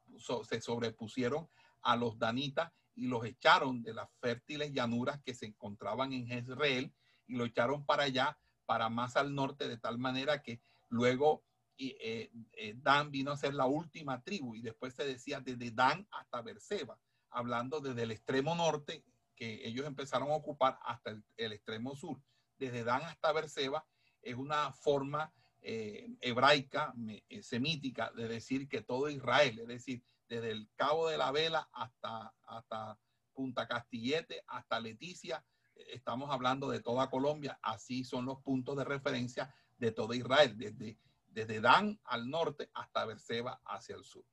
se 0.47 0.61
sobrepusieron 0.61 1.47
a 1.81 1.95
los 1.95 2.19
danitas 2.19 2.71
y 2.95 3.07
los 3.07 3.25
echaron 3.25 3.81
de 3.81 3.93
las 3.93 4.09
fértiles 4.19 4.73
llanuras 4.73 5.21
que 5.23 5.33
se 5.33 5.45
encontraban 5.45 6.13
en 6.13 6.27
Jezreel 6.27 6.93
y 7.27 7.35
lo 7.35 7.45
echaron 7.45 7.85
para 7.85 8.03
allá, 8.03 8.37
para 8.71 8.87
más 8.87 9.17
al 9.17 9.35
norte, 9.35 9.67
de 9.67 9.77
tal 9.77 9.97
manera 9.97 10.41
que 10.41 10.61
luego 10.87 11.43
eh, 11.77 12.31
eh, 12.53 12.73
Dan 12.77 13.11
vino 13.11 13.31
a 13.31 13.35
ser 13.35 13.53
la 13.53 13.65
última 13.65 14.23
tribu 14.23 14.55
y 14.55 14.61
después 14.61 14.93
se 14.93 15.03
decía 15.03 15.41
desde 15.41 15.71
Dan 15.71 16.07
hasta 16.09 16.41
Berseba, 16.41 16.97
hablando 17.31 17.81
desde 17.81 18.03
el 18.03 18.11
extremo 18.11 18.55
norte 18.55 19.03
que 19.35 19.67
ellos 19.67 19.85
empezaron 19.85 20.31
a 20.31 20.35
ocupar 20.35 20.79
hasta 20.85 21.21
el, 21.35 21.51
extremo 21.51 21.97
sur. 21.97 22.21
Desde 22.57 22.85
Dan 22.85 23.01
hasta 23.01 23.33
Berseba 23.33 23.85
es 24.21 24.35
una 24.35 24.71
forma 24.71 25.33
eh, 25.61 26.07
hebraica, 26.21 26.93
semítica, 27.41 28.09
de 28.15 28.29
decir 28.29 28.69
que 28.69 28.79
todo 28.79 29.09
Israel, 29.09 29.59
es 29.59 29.67
decir, 29.67 30.01
desde 30.29 30.51
el 30.51 30.69
Cabo 30.77 31.09
de 31.09 31.17
la 31.17 31.33
Vela 31.33 31.67
hasta, 31.73 32.33
hasta 32.43 32.97
Punta 33.33 33.67
Castillete, 33.67 34.45
hasta 34.47 34.79
Leticia, 34.79 35.43
estamos 35.89 36.29
hablando 36.31 36.69
de 36.69 36.81
toda 36.81 37.09
Colombia, 37.09 37.59
así 37.61 38.03
son 38.03 38.25
los 38.25 38.41
puntos 38.41 38.77
de 38.77 38.83
referencia 38.83 39.53
de 39.77 39.91
todo 39.91 40.13
Israel, 40.13 40.57
desde, 40.57 40.97
desde 41.27 41.61
Dan 41.61 41.99
al 42.03 42.29
norte 42.29 42.69
hasta 42.73 43.05
Berseba 43.05 43.61
hacia 43.65 43.95
el 43.95 44.03
sur. 44.03 44.25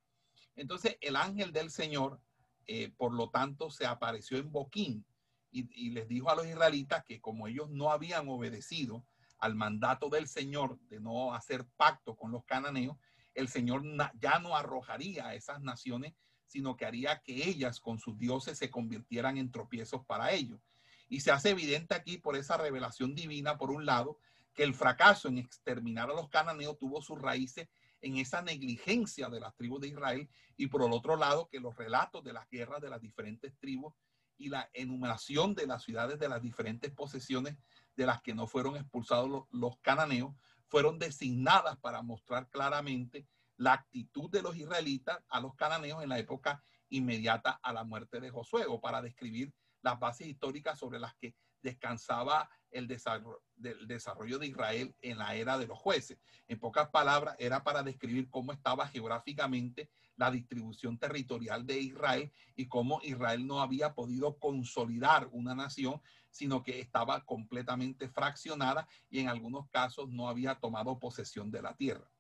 Entonces 0.57 0.97
el 1.01 1.17
ángel 1.17 1.53
del 1.53 1.71
Señor, 1.71 2.21
eh, 2.67 2.93
por 2.97 3.13
lo 3.15 3.31
tanto, 3.31 3.71
se 3.71 3.87
apareció 3.87 4.39
en 4.39 4.51
Boquín 4.51 5.05
y, 5.51 5.69
y 5.73 5.91
les 5.91 6.09
dijo 6.09 6.31
a 6.31 6.35
los 6.35 6.47
israelitas 6.47 7.05
que 7.05 7.21
como 7.21 7.47
ellos 7.47 7.71
no 7.71 7.91
habían 7.91 8.29
obedecido 8.29 9.05
al 9.39 9.55
mandato 9.55 10.09
del 10.09 10.29
Señor 10.29 10.79
de 10.89 11.01
no 11.01 11.35
hacer 11.35 11.67
pacto 11.77 12.17
con 12.17 12.33
los 12.33 12.45
cananeos, 12.45 12.97
el 13.35 13.49
Señor 13.49 13.83
ya 14.21 14.39
no 14.41 14.57
arrojaría 14.57 15.29
a 15.29 15.35
esas 15.35 15.61
naciones, 15.63 16.15
sino 16.47 16.77
que 16.77 16.87
haría 16.87 17.23
que 17.23 17.49
ellas 17.49 17.79
con 17.79 17.99
sus 17.99 18.19
dioses 18.19 18.59
se 18.59 18.71
convirtieran 18.71 19.39
en 19.39 19.53
tropiezos 19.53 20.05
para 20.07 20.33
ellos. 20.33 20.61
Y 21.09 21.21
se 21.21 21.31
hace 21.31 21.51
evidente 21.51 21.95
aquí 21.95 22.19
por 22.19 22.37
esa 22.37 22.57
revelación 22.57 23.15
divina, 23.15 23.57
por 23.57 23.71
un 23.71 23.87
lado, 23.87 24.19
que 24.55 24.65
el 24.65 24.75
fracaso 24.75 25.29
en 25.29 25.39
exterminar 25.39 26.11
a 26.11 26.15
los 26.15 26.29
cananeos 26.29 26.79
tuvo 26.79 27.01
sus 27.01 27.21
raíces 27.21 27.69
en 28.01 28.17
esa 28.17 28.43
negligencia 28.43 29.29
de 29.29 29.41
las 29.41 29.55
tribus 29.55 29.81
de 29.81 29.89
Israel 29.89 30.29
y 30.57 30.67
por 30.67 30.83
el 30.83 30.93
otro 30.93 31.17
lado 31.17 31.49
que 31.49 31.61
los 31.61 31.77
relatos 31.77 32.23
de 32.25 32.33
las 32.33 32.49
guerras 32.49 32.81
de 32.81 32.91
las 32.91 33.01
diferentes 33.01 33.57
tribus 33.59 33.95
y 34.37 34.49
la 34.49 34.71
enumeración 34.73 35.55
de 35.55 35.67
las 35.67 35.83
ciudades 35.83 36.19
de 36.19 36.29
las 36.29 36.43
diferentes 36.43 36.93
posesiones 36.93 37.57
de 37.97 38.07
las 38.07 38.23
que 38.23 38.35
no 38.35 38.47
fueron 38.47 38.77
expulsados 38.77 39.29
los, 39.29 39.45
los 39.51 39.79
cananeos 39.81 40.35
fueron 40.69 40.99
designadas 40.99 41.77
para 41.79 42.03
mostrar 42.03 42.49
claramente 42.49 43.27
la 43.57 43.73
actitud 43.73 44.31
de 44.31 44.43
los 44.43 44.57
israelitas 44.57 45.19
a 45.29 45.41
los 45.41 45.55
cananeos 45.57 46.03
en 46.03 46.11
la 46.11 46.19
época 46.19 46.63
inmediata 46.89 47.59
a 47.63 47.73
la 47.73 47.85
muerte 47.85 48.21
de 48.21 48.31
Josué 48.31 48.65
o 48.69 48.81
para 48.81 49.03
describir 49.03 49.53
las 49.83 49.99
bases 49.99 50.27
históricas 50.27 50.79
sobre 50.79 50.99
las 50.99 51.15
que 51.15 51.35
descansaba 51.63 52.49
el 52.71 52.87
desarrollo, 52.87 53.43
del 53.57 53.89
desarrollo 53.89 54.39
de 54.39 54.47
Israel 54.47 54.95
en 55.01 55.19
la 55.19 55.35
era 55.35 55.59
de 55.59 55.67
los 55.67 55.79
jueces. 55.79 56.19
En 56.47 56.61
pocas 56.61 56.89
palabras, 56.91 57.35
era 57.39 57.65
para 57.65 57.83
describir 57.83 58.29
cómo 58.31 58.53
estaba 58.53 58.87
geográficamente 58.87 59.91
la 60.17 60.31
distribución 60.31 60.99
territorial 60.99 61.65
de 61.65 61.81
Israel 61.81 62.33
y 62.57 62.67
cómo 62.67 63.01
Israel 63.03 63.47
no 63.47 63.61
había 63.61 63.95
podido 63.95 64.39
consolidar 64.39 65.29
una 65.33 65.55
nación, 65.55 66.01
sino 66.31 66.63
que 66.63 66.81
estaba 66.81 67.25
completamente 67.25 68.09
fraccionada 68.09 68.89
y 69.09 69.21
en 69.21 69.29
algunos 69.29 69.69
casos 69.69 70.09
no 70.09 70.29
había 70.29 70.57
tomado 70.57 70.99
posesión 70.99 71.51
de 71.51 71.63
la 71.63 71.75
tierra. 71.77 72.11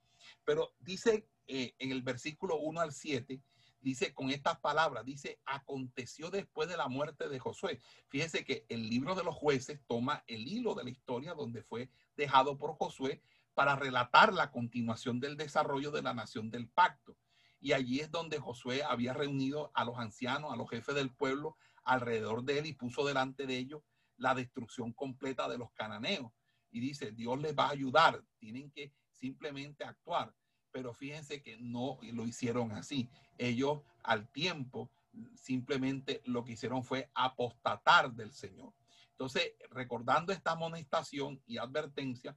Pero 0.44 0.74
dice 0.78 1.28
eh, 1.46 1.74
en 1.78 1.90
el 1.90 2.02
versículo 2.02 2.58
1 2.58 2.80
al 2.80 2.92
7, 2.92 3.42
dice 3.80 4.14
con 4.14 4.30
estas 4.30 4.58
palabras, 4.58 5.04
dice, 5.04 5.40
aconteció 5.44 6.30
después 6.30 6.68
de 6.68 6.76
la 6.76 6.88
muerte 6.88 7.28
de 7.28 7.38
Josué. 7.38 7.80
Fíjese 8.08 8.44
que 8.44 8.66
el 8.68 8.88
libro 8.88 9.14
de 9.14 9.24
los 9.24 9.34
jueces 9.34 9.80
toma 9.86 10.24
el 10.26 10.46
hilo 10.46 10.74
de 10.74 10.84
la 10.84 10.90
historia 10.90 11.34
donde 11.34 11.62
fue 11.62 11.90
dejado 12.16 12.58
por 12.58 12.74
Josué 12.76 13.22
para 13.54 13.76
relatar 13.76 14.32
la 14.32 14.50
continuación 14.50 15.20
del 15.20 15.36
desarrollo 15.36 15.90
de 15.90 16.02
la 16.02 16.14
nación 16.14 16.50
del 16.50 16.68
pacto. 16.68 17.16
Y 17.60 17.72
allí 17.72 18.00
es 18.00 18.10
donde 18.10 18.38
Josué 18.38 18.82
había 18.84 19.12
reunido 19.12 19.72
a 19.74 19.84
los 19.84 19.98
ancianos, 19.98 20.52
a 20.52 20.56
los 20.56 20.70
jefes 20.70 20.94
del 20.94 21.10
pueblo 21.10 21.56
alrededor 21.84 22.44
de 22.44 22.58
él 22.58 22.66
y 22.66 22.74
puso 22.74 23.04
delante 23.04 23.46
de 23.46 23.56
ellos 23.56 23.82
la 24.16 24.34
destrucción 24.34 24.92
completa 24.92 25.48
de 25.48 25.58
los 25.58 25.72
cananeos. 25.72 26.32
Y 26.70 26.80
dice, 26.80 27.12
Dios 27.12 27.40
les 27.40 27.56
va 27.56 27.66
a 27.66 27.70
ayudar, 27.70 28.22
tienen 28.38 28.70
que 28.70 28.92
simplemente 29.10 29.84
actuar 29.84 30.32
pero 30.72 30.94
fíjense 30.94 31.42
que 31.42 31.56
no 31.58 31.98
lo 32.12 32.26
hicieron 32.26 32.72
así. 32.72 33.08
Ellos 33.36 33.80
al 34.02 34.28
tiempo 34.28 34.90
simplemente 35.34 36.22
lo 36.24 36.44
que 36.44 36.52
hicieron 36.52 36.84
fue 36.84 37.10
apostatar 37.14 38.12
del 38.12 38.32
Señor. 38.32 38.72
Entonces, 39.10 39.52
recordando 39.70 40.32
esta 40.32 40.52
amonestación 40.52 41.40
y 41.46 41.58
advertencia, 41.58 42.36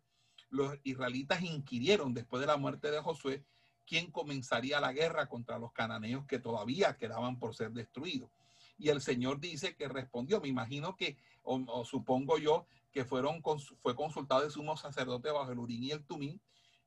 los 0.50 0.78
israelitas 0.84 1.41
inquirieron 1.41 2.13
después 2.13 2.41
de 2.41 2.48
la 2.48 2.58
muerte 2.58 2.91
de 2.91 3.02
Josué 3.02 3.46
quién 3.86 4.12
comenzaría 4.12 4.80
la 4.80 4.94
guerra 4.94 5.28
contra 5.28 5.60
los 5.60 5.72
cananeos 5.74 6.26
que 6.26 6.39
todavía 6.39 6.98
quedaban 6.98 7.39
por 7.39 7.56
ser 7.56 7.72
destruidos. 7.72 8.30
Y 8.78 8.89
el 8.89 9.02
Señor 9.02 9.39
dice 9.39 9.76
que 9.76 9.88
respondió, 9.88 10.41
me 10.41 10.48
imagino 10.48 10.96
que, 10.96 11.17
o, 11.44 11.86
supongo 11.86 12.38
yo, 12.38 12.65
que 12.91 13.06
fueron, 13.06 13.44
fue 13.82 13.96
consultado 13.96 14.44
el 14.44 14.52
sumo 14.52 14.76
sacerdote 14.76 15.30
bajo 15.30 15.52
el 15.52 15.60
Urín 15.60 15.84
y 15.84 15.91
el 15.91 16.04
Tumín, 16.04 16.41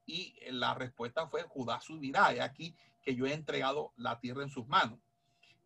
y 0.06 0.36
la 0.50 0.74
respuesta 0.74 1.26
fue, 1.28 1.42
Judá 1.44 1.80
subirá, 1.80 2.34
y 2.34 2.40
aquí 2.40 2.76
que 3.02 3.14
yo 3.14 3.26
he 3.26 3.32
entregado 3.32 3.92
la 3.96 4.18
tierra 4.20 4.42
en 4.42 4.50
sus 4.50 4.66
manos. 4.66 4.98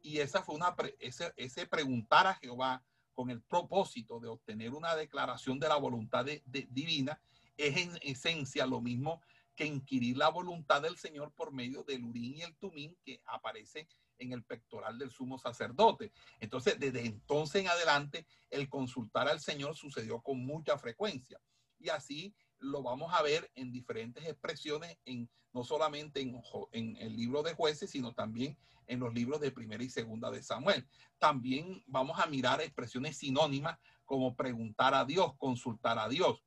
Y 0.00 0.18
esa 0.18 0.42
fue 0.42 0.54
una, 0.54 0.74
ese, 0.98 1.32
ese 1.36 1.66
preguntar 1.66 2.26
a 2.26 2.34
Jehová 2.34 2.82
con 3.18 3.30
el 3.30 3.42
propósito 3.42 4.20
de 4.20 4.28
obtener 4.28 4.72
una 4.72 4.94
declaración 4.94 5.58
de 5.58 5.68
la 5.68 5.76
voluntad 5.76 6.24
de, 6.24 6.42
divina, 6.70 7.20
es 7.56 7.76
en 7.76 7.98
esencia 8.02 8.64
lo 8.64 8.80
mismo 8.80 9.20
que 9.56 9.66
inquirir 9.66 10.16
la 10.16 10.28
voluntad 10.28 10.82
del 10.82 10.96
Señor 10.96 11.32
por 11.32 11.52
medio 11.52 11.82
del 11.82 12.04
Urín 12.04 12.36
y 12.36 12.42
el 12.42 12.54
Tumín 12.54 12.96
que 13.04 13.20
aparece 13.26 13.88
en 14.18 14.32
el 14.32 14.44
pectoral 14.44 14.98
del 14.98 15.10
sumo 15.10 15.36
sacerdote. 15.36 16.12
Entonces, 16.38 16.78
desde 16.78 17.04
entonces 17.04 17.62
en 17.62 17.68
adelante, 17.68 18.24
el 18.50 18.68
consultar 18.68 19.28
al 19.28 19.40
Señor 19.40 19.74
sucedió 19.74 20.20
con 20.20 20.38
mucha 20.46 20.78
frecuencia. 20.78 21.40
Y 21.80 21.88
así 21.88 22.36
lo 22.60 22.82
vamos 22.82 23.12
a 23.14 23.22
ver 23.22 23.50
en 23.54 23.72
diferentes 23.72 24.26
expresiones, 24.26 24.96
en, 25.04 25.28
no 25.52 25.64
solamente 25.64 26.20
en, 26.20 26.96
el 26.96 27.16
libro 27.16 27.42
de 27.42 27.54
jueces, 27.54 27.90
sino 27.90 28.12
también 28.14 28.56
en 28.86 29.00
los 29.00 29.12
libros 29.12 29.40
de 29.40 29.50
primera 29.50 29.82
y 29.82 29.90
segunda 29.90 30.30
de 30.30 30.42
Samuel. 30.42 30.86
También 31.18 31.82
vamos 31.86 32.18
a 32.18 32.26
mirar 32.26 32.60
expresiones 32.60 33.18
sinónimas 33.18 33.78
como 34.04 34.34
preguntar 34.34 34.94
a 34.94 35.04
Dios, 35.04 35.34
consultar 35.36 35.98
a 35.98 36.08
Dios. 36.08 36.42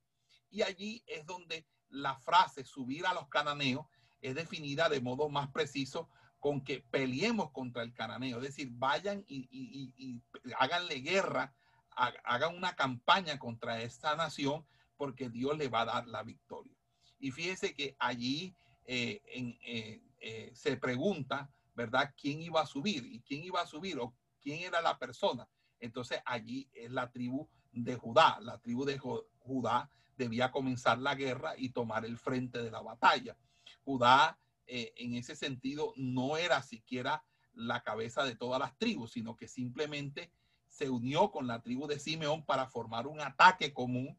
Y 0.50 0.64
allí 0.64 1.04
es 1.08 1.26
donde 1.26 1.66
la 1.90 2.16
frase 2.18 2.64
subir 2.64 3.06
a 3.06 3.14
los 3.14 3.28
cananeos 3.28 3.86
es 4.22 4.36
definida 4.36 4.90
de 4.90 5.02
modo 5.02 5.30
más 5.30 5.50
preciso 5.50 6.10
con 6.40 6.64
que 6.64 6.84
peleemos 6.90 7.52
contra 7.52 7.84
el 7.84 7.94
cananeo, 7.94 8.38
es 8.38 8.44
decir, 8.44 8.70
vayan 8.72 9.24
y, 9.28 9.48
y, 9.52 9.94
y 9.96 10.22
háganle 10.58 10.96
guerra, 11.02 11.54
hagan 11.92 12.56
una 12.56 12.76
campaña 12.76 13.38
contra 13.38 13.82
esta 13.82 14.16
nación 14.16 14.66
porque 15.02 15.32
Dios 15.32 15.58
le 15.58 15.68
va 15.68 15.82
a 15.82 15.86
dar 15.86 16.08
la 16.08 16.22
victoria. 16.22 16.78
Y 17.18 17.32
fíjese 17.32 17.74
que 17.74 17.96
allí 17.98 18.54
eh, 18.86 19.20
eh, 19.66 20.00
eh, 20.20 20.52
se 20.54 20.78
pregunta, 20.78 21.50
¿verdad? 21.74 22.14
¿Quién 22.16 22.40
iba 22.40 22.62
a 22.62 22.68
subir? 22.68 23.08
¿Y 23.08 23.20
quién 23.22 23.44
iba 23.44 23.62
a 23.62 23.66
subir? 23.66 23.98
¿O 23.98 24.14
quién 24.40 24.60
era 24.60 24.80
la 24.80 25.00
persona? 25.00 25.50
Entonces 25.80 26.22
allí 26.24 26.70
es 26.72 26.92
la 26.92 27.10
tribu 27.10 27.50
de 27.72 27.96
Judá. 27.96 28.38
La 28.42 28.60
tribu 28.60 28.86
de 28.86 29.00
Judá 29.00 29.90
debía 30.18 30.52
comenzar 30.52 31.00
la 31.00 31.16
guerra 31.16 31.56
y 31.58 31.70
tomar 31.70 32.06
el 32.06 32.20
frente 32.20 32.62
de 32.62 32.70
la 32.70 32.82
batalla. 32.82 33.36
Judá, 33.84 34.38
en 34.68 35.16
ese 35.16 35.36
sentido, 35.36 35.94
no 35.96 36.38
era 36.38 36.62
siquiera 36.62 37.24
la 37.54 37.82
cabeza 37.82 38.24
de 38.24 38.36
todas 38.36 38.60
las 38.60 38.78
tribus, 38.78 39.14
sino 39.14 39.36
que 39.36 39.48
simplemente 39.48 40.32
se 40.68 40.92
unió 40.92 41.32
con 41.32 41.48
la 41.48 41.64
tribu 41.64 41.88
de 41.88 41.98
Simeón 41.98 42.46
para 42.46 42.68
formar 42.68 43.08
un 43.08 43.20
ataque 43.20 43.74
común 43.74 44.16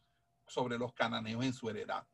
sobre 0.52 0.78
los 0.78 0.92
cananeos 0.92 1.44
en 1.44 1.54
su 1.54 1.68
heredad. 1.68 2.06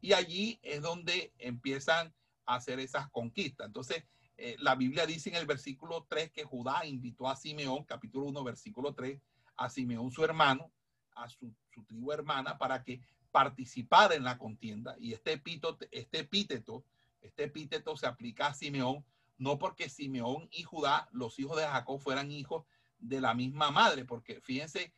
Y 0.00 0.12
allí 0.12 0.58
es 0.62 0.82
donde 0.82 1.32
empiezan 1.38 2.12
a 2.44 2.56
hacer 2.56 2.80
esas 2.80 3.08
conquistas. 3.10 3.66
Entonces, 3.66 4.04
eh, 4.36 4.56
la 4.58 4.74
Biblia 4.74 5.06
dice 5.06 5.30
en 5.30 5.36
el 5.36 5.46
versículo 5.46 6.06
3 6.08 6.32
que 6.32 6.44
Judá 6.44 6.84
invitó 6.84 7.28
a 7.28 7.36
Simeón, 7.36 7.84
capítulo 7.84 8.26
1, 8.26 8.44
versículo 8.44 8.94
3, 8.94 9.20
a 9.56 9.70
Simeón 9.70 10.10
su 10.10 10.24
hermano, 10.24 10.70
a 11.14 11.28
su, 11.28 11.54
tribu 11.86 12.12
hermana 12.12 12.58
para 12.58 12.82
que 12.82 13.00
participara 13.30 14.14
en 14.14 14.24
la 14.24 14.36
contienda. 14.36 14.96
Y 14.98 15.12
este 15.14 15.32
epíteto, 15.32 15.78
este 15.90 16.18
epíteto, 16.18 16.84
este 17.20 17.44
epíteto 17.44 17.96
se 17.96 18.06
aplica 18.06 18.48
a 18.48 18.54
Simeón, 18.54 19.04
no 19.38 19.58
porque 19.58 19.88
Simeón 19.88 20.48
y 20.50 20.64
Judá, 20.64 21.08
los 21.12 21.38
hijos 21.38 21.56
de 21.56 21.66
Jacob, 21.66 22.00
fueran 22.00 22.30
hijos 22.30 22.66
de 22.98 23.20
la 23.20 23.34
misma 23.34 23.70
madre, 23.70 24.04
porque 24.04 24.40
fíjense 24.40 24.92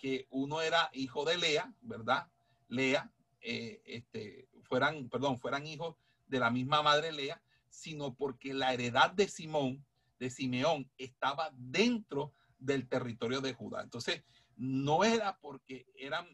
que 0.00 0.26
uno 0.30 0.62
era 0.62 0.88
hijo 0.94 1.26
de 1.26 1.36
Lea, 1.36 1.70
¿verdad? 1.82 2.26
Lea, 2.68 3.12
eh, 3.42 3.82
este, 3.84 4.48
fueran, 4.62 5.10
perdón, 5.10 5.38
fueran 5.38 5.66
hijos 5.66 5.96
de 6.26 6.38
la 6.38 6.50
misma 6.50 6.82
madre 6.82 7.12
Lea, 7.12 7.42
sino 7.68 8.14
porque 8.14 8.54
la 8.54 8.72
heredad 8.72 9.10
de 9.10 9.28
Simón, 9.28 9.84
de 10.18 10.30
Simeón, 10.30 10.90
estaba 10.96 11.50
dentro 11.52 12.32
del 12.58 12.88
territorio 12.88 13.42
de 13.42 13.52
Judá. 13.52 13.82
Entonces, 13.82 14.24
no 14.56 15.04
era 15.04 15.38
porque 15.38 15.86
eran 15.94 16.26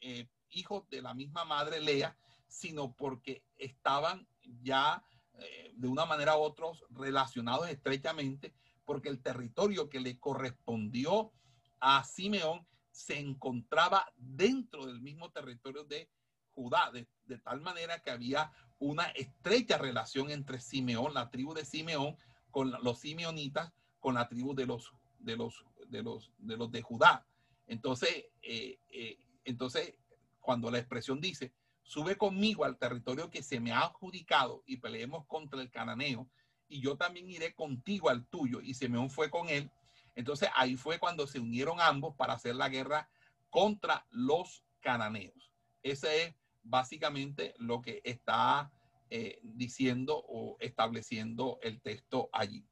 eh, 0.00 0.28
hijos 0.50 0.88
de 0.90 1.00
la 1.00 1.14
misma 1.14 1.46
madre 1.46 1.80
Lea, 1.80 2.14
sino 2.46 2.92
porque 2.92 3.42
estaban 3.56 4.28
ya 4.62 5.02
eh, 5.38 5.72
de 5.74 5.88
una 5.88 6.04
manera 6.04 6.36
u 6.36 6.40
otra 6.40 6.66
relacionados 6.90 7.70
estrechamente, 7.70 8.54
porque 8.84 9.08
el 9.08 9.22
territorio 9.22 9.88
que 9.88 10.00
le 10.00 10.18
correspondió 10.18 11.32
a 11.80 12.04
Simeón 12.04 12.66
se 12.98 13.16
encontraba 13.16 14.12
dentro 14.16 14.84
del 14.86 15.00
mismo 15.00 15.30
territorio 15.30 15.84
de 15.84 16.10
Judá, 16.52 16.90
de, 16.90 17.06
tal 17.38 17.60
manera 17.60 18.00
que 18.00 18.10
había 18.10 18.50
una 18.80 19.04
estrecha 19.10 19.78
relación 19.78 20.32
entre 20.32 20.60
Simeón, 20.60 21.14
la 21.14 21.30
tribu 21.30 21.54
de 21.54 21.64
Simeón, 21.64 22.16
con 22.50 22.72
los 22.82 22.98
simeonitas, 22.98 23.72
con 24.00 24.14
la 24.14 24.28
tribu 24.28 24.52
de 24.52 24.66
los 24.66 24.92
de 25.20 25.36
los 25.36 25.64
de 25.86 26.02
los 26.02 26.32
de 26.38 26.56
los 26.56 26.72
de 26.72 26.82
Judá. 26.82 27.24
Entonces, 27.68 28.26
eh, 28.42 28.80
eh, 28.88 29.20
entonces 29.44 29.94
cuando 30.40 30.68
la 30.70 30.78
expresión 30.78 31.20
dice, 31.20 31.52
sube 31.82 32.16
conmigo 32.16 32.64
al 32.64 32.78
territorio 32.78 33.30
que 33.30 33.44
se 33.44 33.60
me 33.60 33.70
ha 33.70 33.82
adjudicado 33.82 34.64
y 34.66 34.78
peleemos 34.78 35.24
contra 35.26 35.60
el 35.62 35.70
cananeo, 35.70 36.28
y 36.68 36.80
yo 36.80 36.96
también 36.96 37.30
iré 37.30 37.54
contigo 37.54 38.08
al 38.08 38.26
tuyo, 38.26 38.60
y 38.60 38.74
Simeón 38.74 39.08
fue 39.08 39.30
con 39.30 39.48
él. 39.48 39.70
Entonces 40.18 40.48
ahí 40.56 40.76
fue 40.76 40.98
cuando 40.98 41.28
se 41.28 41.38
unieron 41.38 41.80
ambos 41.80 42.16
para 42.16 42.32
hacer 42.32 42.56
la 42.56 42.68
guerra 42.68 43.08
contra 43.50 44.04
los 44.10 44.64
cananeos. 44.80 45.52
Ese 45.80 46.24
es 46.24 46.34
básicamente 46.64 47.54
lo 47.58 47.80
que 47.80 48.02
está 48.02 48.68
eh, 49.10 49.38
diciendo 49.44 50.20
o 50.28 50.56
estableciendo 50.58 51.60
el 51.62 51.80
texto 51.80 52.30
allí. 52.32 52.66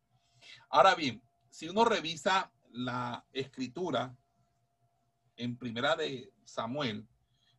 Ahora 0.70 0.96
bien, 0.96 1.22
si 1.48 1.68
uno 1.68 1.84
revisa 1.84 2.50
la 2.72 3.24
escritura 3.32 4.12
en 5.36 5.56
primera 5.56 5.94
de 5.94 6.32
Samuel, 6.44 7.06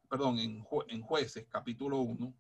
perdón, 0.09 0.37
en, 0.39 0.67
en 0.89 1.01
jueces, 1.01 1.47
capítulo 1.47 1.99
1, 1.99 2.33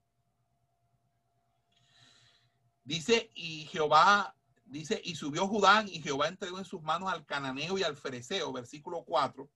dice, 2.83 3.31
y 3.35 3.67
Jehová, 3.67 4.36
dice, 4.69 5.01
y 5.03 5.15
subió 5.15 5.47
Judá 5.47 5.83
y 5.87 6.01
Jehová 6.01 6.27
entregó 6.27 6.59
en 6.59 6.65
sus 6.65 6.81
manos 6.81 7.11
al 7.11 7.25
cananeo 7.25 7.77
y 7.77 7.83
al 7.83 7.95
fereceo, 7.95 8.51
versículo 8.53 9.03
4, 9.03 9.49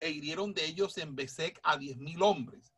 e 0.00 0.10
hirieron 0.10 0.54
de 0.54 0.66
ellos 0.66 0.96
en 0.98 1.14
Besec 1.14 1.60
a 1.62 1.76
diez 1.76 1.96
mil 1.96 2.22
hombres 2.22 2.72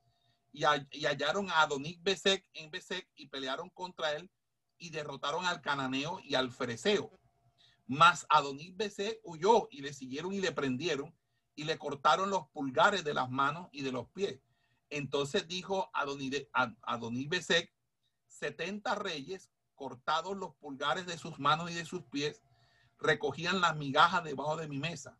y, 0.52 0.64
hallaron 0.64 1.50
a 1.50 1.62
Adonis 1.62 2.00
Besek 2.02 2.46
en 2.52 2.70
Besek 2.70 3.08
y 3.16 3.28
pelearon 3.28 3.70
contra 3.70 4.12
él 4.12 4.30
y 4.78 4.90
derrotaron 4.90 5.46
al 5.46 5.60
cananeo 5.60 6.20
y 6.22 6.34
al 6.34 6.52
fereceo. 6.52 7.18
Mas 7.86 8.26
Adonis 8.28 8.76
Besek 8.76 9.20
huyó 9.24 9.68
y 9.70 9.80
le 9.80 9.92
siguieron 9.92 10.34
y 10.34 10.40
le 10.40 10.52
prendieron 10.52 11.14
y 11.54 11.64
le 11.64 11.78
cortaron 11.78 12.30
los 12.30 12.48
pulgares 12.48 13.04
de 13.04 13.14
las 13.14 13.30
manos 13.30 13.68
y 13.72 13.82
de 13.82 13.92
los 13.92 14.08
pies. 14.10 14.40
Entonces 14.90 15.48
dijo 15.48 15.90
Adonis 15.94 17.28
Besek, 17.28 17.72
70 18.28 18.94
reyes 18.96 19.50
cortados 19.82 20.36
los 20.36 20.54
pulgares 20.54 21.06
de 21.06 21.18
sus 21.18 21.40
manos 21.40 21.68
y 21.68 21.74
de 21.74 21.84
sus 21.84 22.04
pies, 22.04 22.40
recogían 23.00 23.60
las 23.60 23.74
migajas 23.74 24.22
debajo 24.22 24.56
de 24.56 24.68
mi 24.68 24.78
mesa. 24.78 25.18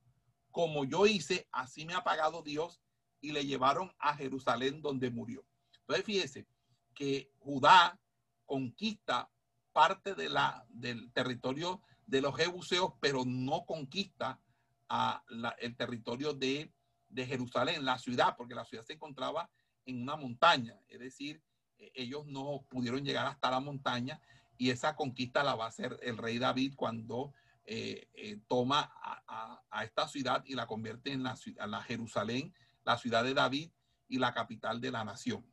Como 0.53 0.85
yo 0.85 1.05
hice, 1.05 1.49
así 1.51 1.85
me 1.85 1.95
ha 1.95 2.05
pagado 2.05 2.43
Dios 2.43 2.81
y 3.21 3.33
le 3.33 3.45
llevaron 3.45 3.93
a 3.99 4.15
Jerusalén 4.15 4.81
donde 4.81 5.11
murió. 5.11 5.45
Entonces 5.81 6.05
fíjese 6.05 6.47
que 6.95 7.33
Judá 7.41 7.99
conquista 8.47 9.29
parte 9.73 10.15
de 10.15 10.29
la, 10.29 10.65
del 10.69 11.13
territorio 11.13 11.83
de 12.07 12.21
los 12.21 12.37
jebuseos, 12.37 12.93
pero 13.01 13.25
no 13.27 13.67
conquista 13.67 14.41
el 15.59 15.77
territorio 15.77 16.35
de, 16.35 16.73
de 17.09 17.27
Jerusalén, 17.27 17.85
la 17.85 17.99
ciudad, 17.99 18.37
porque 18.37 18.55
la 18.55 18.65
ciudad 18.65 18.85
se 18.85 18.93
encontraba 18.93 19.51
en 19.87 20.03
una 20.03 20.15
montaña, 20.15 20.79
es 20.87 21.01
decir, 21.01 21.43
e, 21.79 21.91
ellos 21.97 22.27
no 22.27 22.65
pudieron 22.69 23.03
llegar 23.03 23.27
hasta 23.27 23.51
la 23.51 23.59
montaña 23.59 24.21
y 24.59 24.71
esa 24.71 24.97
conquista 24.97 25.43
la 25.43 25.55
va 25.55 25.67
a 25.67 25.69
hacer 25.69 25.99
el 26.03 26.17
rey 26.17 26.39
David 26.39 26.75
cuando 26.77 27.33
eh, 27.65 28.09
eh, 28.15 28.41
toma 28.49 28.93
a, 29.01 29.85
esta 29.85 30.07
ciudad 30.07 30.43
y 30.45 30.55
la 30.55 30.67
convierte 30.67 31.13
en 31.13 31.23
la, 31.23 31.37
la 31.67 31.83
Jerusalén 31.83 32.55
la 32.85 32.99
ciudad 32.99 33.25
de 33.25 33.35
David 33.35 33.71
y 34.09 34.19
la 34.19 34.35
capital 34.35 34.81
de 34.81 34.91
la 34.91 35.05
nación. 35.05 35.47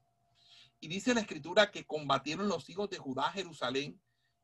Y 0.79 0.87
dice 0.87 1.13
la 1.13 1.21
escritura 1.21 1.71
que 1.71 1.85
combatieron 1.85 2.47
los 2.47 2.69
hijos 2.69 2.89
de 2.89 2.97
Judá 2.97 3.31
Jerusalén 3.31 3.99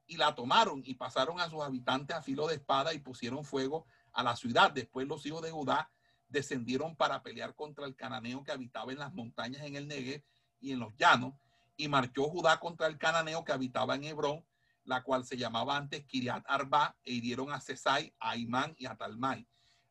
y 0.08 0.18
la 0.18 0.36
tomaron 0.36 0.84
y 0.86 0.96
pasaron 0.96 1.40
a 1.40 1.50
sus 1.50 1.62
habitantes 1.62 2.16
a 2.16 2.22
filo 2.22 2.48
de 2.48 2.56
espada 2.56 2.94
y 2.94 3.00
pusieron 3.00 3.44
fuego 3.44 3.88
a 4.12 4.24
la 4.24 4.36
ciudad. 4.36 4.72
Después 4.72 5.08
los 5.08 5.26
hijos 5.26 5.42
de 5.42 5.52
Judá 5.52 5.90
descendieron 6.28 6.96
para 6.96 7.24
pelear 7.24 7.56
contra 7.56 7.86
el 7.86 7.96
cananeo 7.96 8.44
que 8.44 8.52
habitaba 8.52 8.92
en 8.92 9.00
las 9.00 9.14
montañas 9.14 9.64
en 9.64 9.76
el 9.76 9.88
Negev 9.88 10.24
y 10.60 10.72
en 10.72 10.80
los 10.80 10.96
llanos. 10.96 11.34
Y 11.78 11.88
marchó 11.88 12.24
Judá 12.24 12.60
contra 12.60 12.88
el 12.88 12.98
cananeo 12.98 13.44
que 13.44 13.52
habitaba 13.52 13.96
en 13.96 14.06
Hebrón, 14.06 14.46
la 14.84 15.04
cual 15.04 15.26
se 15.26 15.38
llamaba 15.38 15.78
antes 15.78 16.06
Kiriat 16.06 16.44
Arba, 16.48 16.96
e 17.04 17.14
hirieron 17.14 17.52
a 17.52 17.60
Cesai, 17.60 18.14
a 18.20 18.38
Imán 18.38 18.76
y 18.78 18.86
a 18.86 18.96
Talmai. 18.96 19.48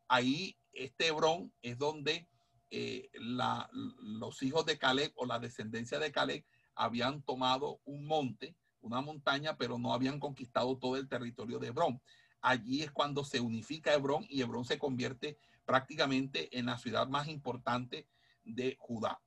Ahí 0.09 0.57
este 0.73 1.09
Hebrón 1.09 1.53
es 1.63 1.79
donde 1.79 2.29
eh, 2.71 3.11
los 3.15 4.43
hijos 4.43 4.67
de 4.67 4.79
Caleb 4.79 5.13
o 5.17 5.27
la 5.27 5.39
descendencia 5.39 5.99
de 5.99 6.13
Caleb 6.13 6.45
habían 6.75 7.23
tomado 7.23 7.81
un 7.85 8.07
monte, 8.07 8.57
una 8.81 9.01
montaña, 9.01 9.57
pero 9.57 9.79
no 9.79 9.95
habían 9.95 10.19
conquistado 10.19 10.77
todo 10.79 10.97
el 10.97 11.09
territorio 11.09 11.59
de 11.59 11.69
Hebrón. 11.69 12.01
Allí 12.41 12.83
es 12.83 12.91
cuando 12.91 13.25
se 13.25 13.41
unifica 13.41 13.95
Hebrón 13.95 14.27
y 14.29 14.43
Hebrón 14.43 14.65
se 14.65 14.79
convierte 14.79 15.39
prácticamente 15.65 16.57
en 16.59 16.67
la 16.67 16.79
ciudad 16.79 17.09
más 17.09 17.29
importante 17.29 18.07
de 18.45 18.77
Judá. 18.79 19.21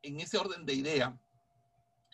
En 0.00 0.20
ese 0.20 0.38
orden 0.38 0.64
de 0.64 0.74
idea 0.74 1.20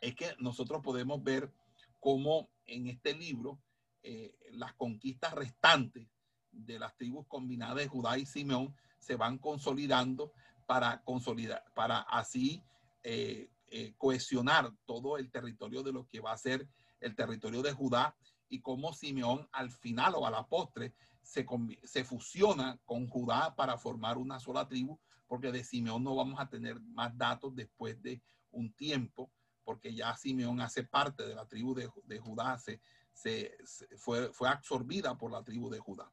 es 0.01 0.15
que 0.15 0.35
nosotros 0.39 0.83
podemos 0.83 1.23
ver 1.23 1.53
cómo 2.01 2.51
en 2.67 2.87
este 2.87 3.15
libro 3.15 3.61
eh, 4.03 4.35
las 4.53 4.75
conquistas 4.75 5.35
restantes 5.35 6.09
de 6.51 6.79
las 6.79 6.97
tribus 6.97 7.27
combinadas 7.27 7.77
de 7.77 7.89
Judá 7.89 8.19
y 8.19 8.27
Simeón 8.27 8.75
se 8.99 9.17
van 9.17 9.39
consolidando 9.39 10.33
para 10.67 11.03
consolidar, 11.03 11.65
para 11.75 12.01
así 12.01 12.63
eh, 13.03 13.51
eh, 13.69 13.95
cohesionar 13.97 14.73
todo 14.87 15.19
el 15.19 15.31
territorio 15.31 15.83
de 15.83 15.93
lo 15.93 16.07
que 16.07 16.21
va 16.21 16.33
a 16.33 16.39
ser 16.39 16.69
el 17.01 17.15
territorio 17.15 17.63
de 17.63 17.73
Judá 17.73 18.17
y 18.49 18.61
cómo 18.61 18.93
Simeón 18.93 19.49
al 19.53 19.71
final 19.71 20.15
o 20.15 20.27
a 20.27 20.31
la 20.31 20.47
postre 20.47 20.95
se, 21.23 21.47
se 21.85 22.05
fusiona 22.05 22.79
con 22.85 23.07
Judá 23.09 23.55
para 23.55 23.77
formar 23.77 24.17
una 24.17 24.41
sola 24.41 24.67
tribu, 24.67 24.99
porque 25.27 25.53
de 25.53 25.65
Simeón 25.65 26.03
no 26.03 26.15
vamos 26.15 26.41
a 26.41 26.49
tener 26.49 26.81
más 26.81 27.17
datos 27.17 27.55
después 27.55 28.01
de 28.03 28.23
un 28.51 28.73
tiempo, 28.73 29.31
porque 29.69 29.95
ya 29.95 30.17
Simeón 30.17 30.63
hace 30.63 30.83
parte 30.83 31.27
de 31.27 31.35
la 31.35 31.45
tribu 31.45 31.75
de, 31.75 32.19
Judá, 32.19 32.57
se, 32.57 32.81
se, 33.13 33.55
fue, 33.99 34.33
fue 34.33 34.49
absorbida 34.49 35.19
por 35.19 35.31
la 35.31 35.45
tribu 35.45 35.69
de 35.69 35.79
Judá. 35.79 36.11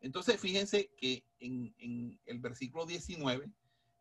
Entonces, 0.00 0.40
fíjense 0.40 0.90
que 0.96 1.26
en, 1.40 2.18
el 2.24 2.38
versículo 2.38 2.86
19 2.86 3.50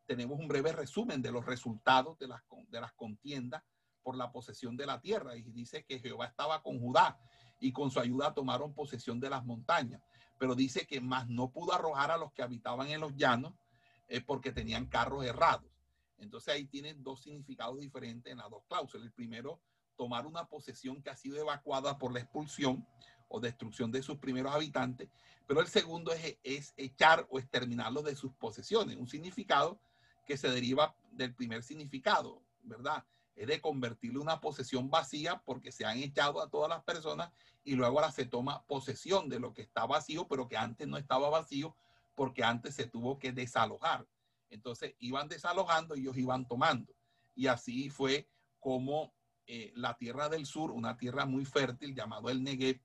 tenemos 0.05 0.39
un 0.39 0.47
breve 0.47 0.71
resumen 0.71 1.21
de 1.21 1.33
los 1.33 1.45
resultados 1.45 2.17
de 2.19 2.29
las, 2.29 2.41
de 2.69 2.79
las 2.79 2.93
contiendas 2.93 3.61
por 4.01 4.15
la 4.15 4.31
posesión 4.31 4.77
de 4.77 4.85
la 4.85 5.01
tierra. 5.01 5.35
Y 5.35 5.41
dice 5.41 5.83
que 5.83 5.99
Jehová 5.99 6.27
estaba 6.27 6.63
con 6.63 6.79
Judá 6.79 7.19
y 7.59 7.73
con 7.73 7.91
su 7.91 7.99
ayuda 7.99 8.33
tomaron 8.33 8.73
posesión 8.73 9.19
de 9.19 9.29
las 9.29 9.43
montañas. 9.43 10.01
Pero 10.39 10.55
dice 10.55 10.87
que 10.87 11.01
más 11.01 11.27
no 11.27 11.51
pudo 11.51 11.73
arrojar 11.73 12.11
a 12.11 12.17
los 12.17 12.31
que 12.31 12.43
habitaban 12.43 12.87
en 12.87 13.01
los 13.01 13.13
llanos 13.17 13.55
eh, 14.07 14.21
porque 14.21 14.53
tenían 14.53 14.85
carros 14.85 15.25
errados. 15.25 15.72
Entonces 16.17 16.53
ahí 16.53 16.65
tienen 16.65 17.03
dos 17.03 17.21
significados 17.21 17.79
diferentes 17.79 18.31
en 18.31 18.37
las 18.37 18.49
dos 18.49 18.63
cláusulas. 18.67 19.05
El 19.05 19.11
primero, 19.11 19.59
tomar 19.95 20.25
una 20.25 20.45
posesión 20.45 21.01
que 21.01 21.09
ha 21.09 21.15
sido 21.15 21.37
evacuada 21.37 21.97
por 21.97 22.13
la 22.13 22.19
expulsión 22.19 22.85
o 23.27 23.39
destrucción 23.39 23.91
de 23.91 24.03
sus 24.03 24.17
primeros 24.17 24.53
habitantes, 24.53 25.09
pero 25.47 25.59
el 25.59 25.67
segundo 25.67 26.13
es, 26.13 26.37
es 26.43 26.73
echar 26.77 27.25
o 27.29 27.39
exterminarlos 27.39 28.03
de 28.03 28.15
sus 28.15 28.33
posesiones, 28.33 28.97
un 28.97 29.07
significado 29.07 29.79
que 30.25 30.37
se 30.37 30.49
deriva 30.49 30.95
del 31.11 31.33
primer 31.33 31.63
significado, 31.63 32.43
¿verdad? 32.61 33.03
Es 33.35 33.47
de 33.47 33.59
convertirle 33.59 34.19
una 34.19 34.39
posesión 34.39 34.89
vacía 34.89 35.41
porque 35.45 35.71
se 35.71 35.85
han 35.85 35.97
echado 35.97 36.41
a 36.41 36.49
todas 36.49 36.69
las 36.69 36.83
personas 36.83 37.31
y 37.63 37.75
luego 37.75 37.99
ahora 37.99 38.11
se 38.11 38.25
toma 38.25 38.63
posesión 38.67 39.29
de 39.29 39.39
lo 39.39 39.53
que 39.53 39.63
está 39.63 39.85
vacío, 39.85 40.27
pero 40.27 40.47
que 40.47 40.57
antes 40.57 40.87
no 40.87 40.97
estaba 40.97 41.29
vacío 41.29 41.75
porque 42.15 42.43
antes 42.43 42.75
se 42.75 42.85
tuvo 42.85 43.17
que 43.17 43.31
desalojar. 43.31 44.05
Entonces 44.53 44.95
iban 44.99 45.27
desalojando 45.27 45.95
y 45.95 46.01
ellos 46.01 46.17
iban 46.17 46.47
tomando. 46.47 46.93
Y 47.35 47.47
así 47.47 47.89
fue 47.89 48.29
como 48.59 49.13
eh, 49.47 49.73
la 49.75 49.97
tierra 49.97 50.29
del 50.29 50.45
sur, 50.45 50.71
una 50.71 50.95
tierra 50.95 51.25
muy 51.25 51.43
fértil 51.43 51.95
llamado 51.95 52.29
el 52.29 52.43
Negev, 52.43 52.79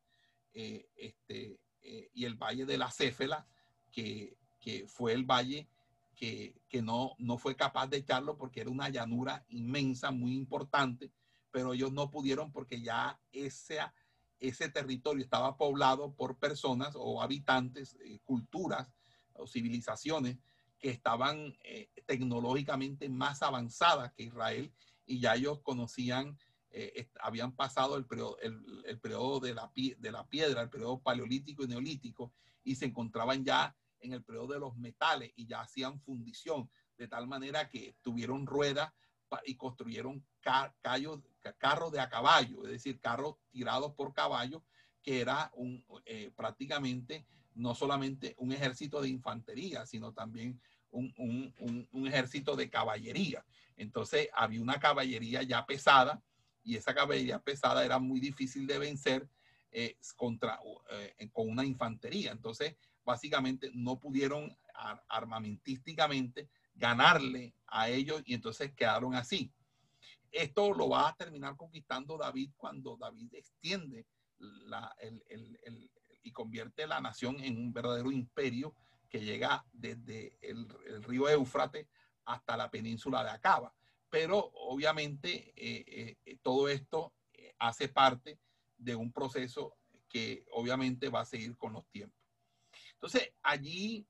eh, 0.54 0.88
este, 0.96 1.60
eh, 1.82 2.10
y 2.14 2.24
el 2.24 2.36
valle 2.36 2.64
de 2.64 2.78
la 2.78 2.90
Céfela, 2.90 3.46
que, 3.92 4.36
que 4.58 4.88
fue 4.88 5.12
el 5.12 5.24
valle 5.24 5.68
que, 6.16 6.60
que, 6.68 6.80
no, 6.80 7.14
no 7.18 7.36
fue 7.36 7.54
capaz 7.54 7.86
de 7.88 7.98
echarlo 7.98 8.36
porque 8.38 8.62
era 8.62 8.70
una 8.70 8.88
llanura 8.88 9.44
inmensa, 9.50 10.10
muy 10.10 10.34
importante, 10.34 11.12
pero 11.50 11.74
ellos 11.74 11.92
no 11.92 12.10
pudieron 12.10 12.50
porque 12.50 12.80
ya 12.80 13.20
ese, 13.30 13.78
ese 14.40 14.70
territorio 14.70 15.22
estaba 15.22 15.56
poblado 15.56 16.14
por 16.14 16.38
personas 16.38 16.94
o 16.96 17.22
habitantes, 17.22 17.96
culturas 18.24 18.90
o 19.34 19.46
civilizaciones 19.46 20.38
que 20.78 20.90
estaban 20.90 21.56
tecnológicamente 22.06 23.08
más 23.08 23.42
avanzadas 23.42 24.12
que 24.12 24.24
Israel 24.24 24.72
y 25.04 25.20
ya 25.20 25.34
ellos 25.34 25.60
conocían 25.62 26.38
eh, 26.70 27.08
habían 27.20 27.52
pasado 27.52 27.96
el 27.96 28.04
periodo, 28.04 28.38
el, 28.40 29.00
periodo 29.00 29.40
de, 29.40 29.54
la, 29.54 29.72
de 29.74 30.12
la 30.12 30.28
piedra, 30.28 30.62
el 30.62 30.68
periodo 30.68 31.00
paleolítico 31.00 31.64
y 31.64 31.66
neolítico, 31.66 32.32
y 32.62 32.76
se 32.76 32.84
encontraban 32.84 33.44
ya 33.44 33.74
en 34.00 34.12
el 34.12 34.22
periodo 34.22 34.52
de 34.52 34.60
los 34.60 34.76
metales 34.76 35.32
y 35.34 35.46
ya 35.46 35.62
hacían 35.62 36.00
fundición, 36.00 36.70
de 36.96 37.08
tal 37.08 37.26
manera 37.26 37.68
que 37.68 37.96
tuvieron 38.02 38.46
ruedas 38.46 38.92
y 39.44 39.56
construyeron 39.56 40.24
carros 40.40 41.92
de 41.92 42.00
a 42.00 42.08
caballo, 42.08 42.64
es 42.64 42.72
decir, 42.72 43.00
carros 43.00 43.36
tirados 43.50 43.94
por 43.94 44.12
caballos, 44.12 44.62
que 45.02 45.20
era 45.20 45.50
un, 45.54 45.84
eh, 46.04 46.32
prácticamente 46.36 47.26
no 47.58 47.74
solamente 47.74 48.34
un 48.38 48.52
ejército 48.52 49.02
de 49.02 49.08
infantería, 49.08 49.84
sino 49.84 50.12
también 50.12 50.60
un, 50.90 51.12
un, 51.18 51.88
un, 51.90 52.06
ejército 52.06 52.56
de 52.56 52.70
caballería. 52.70 53.44
Entonces 53.76 54.28
había 54.32 54.62
una 54.62 54.78
caballería 54.78 55.42
ya 55.42 55.66
pesada 55.66 56.22
y 56.62 56.76
esa 56.76 56.94
caballería 56.94 57.40
pesada 57.40 57.84
era 57.84 57.98
muy 57.98 58.20
difícil 58.20 58.66
de 58.66 58.78
vencer 58.78 59.28
eh, 59.72 59.96
contra, 60.16 60.60
eh, 60.90 61.28
con 61.32 61.48
una 61.48 61.64
infantería. 61.64 62.32
Entonces, 62.32 62.76
básicamente 63.04 63.70
no 63.74 63.98
pudieron 63.98 64.56
armamentísticamente 65.08 66.48
ganarle 66.74 67.54
a 67.66 67.88
ellos 67.90 68.22
y 68.24 68.34
entonces 68.34 68.72
quedaron 68.74 69.14
así. 69.14 69.52
Esto 70.30 70.72
lo 70.72 70.90
va 70.90 71.08
a 71.08 71.16
terminar 71.16 71.56
conquistando 71.56 72.16
David 72.16 72.52
cuando 72.56 72.96
David 72.96 73.34
extiende 73.34 74.06
la, 74.38 74.94
el, 75.00 75.24
el, 75.28 75.90
y 76.22 76.32
convierte 76.32 76.86
la 76.86 77.00
nación 77.00 77.40
en 77.40 77.56
un 77.56 77.72
verdadero 77.72 78.10
imperio 78.10 78.74
que 79.08 79.20
llega 79.20 79.64
desde 79.72 80.36
el, 80.42 80.68
río 81.04 81.28
Éufrates 81.28 81.86
hasta 82.24 82.56
la 82.56 82.70
península 82.70 83.24
de 83.24 83.30
Acaba 83.30 83.74
pero 84.10 84.50
obviamente 84.54 85.52
eh, 85.56 86.16
eh, 86.24 86.38
todo 86.42 86.68
esto 86.68 87.12
eh, 87.32 87.54
hace 87.58 87.88
parte 87.88 88.38
de 88.76 88.94
un 88.94 89.12
proceso 89.12 89.74
que 90.08 90.46
obviamente 90.52 91.08
va 91.08 91.20
a 91.20 91.26
seguir 91.26 91.56
con 91.56 91.74
los 91.74 91.86
tiempos. 91.88 92.18
Entonces, 92.94 93.32
allí 93.42 94.06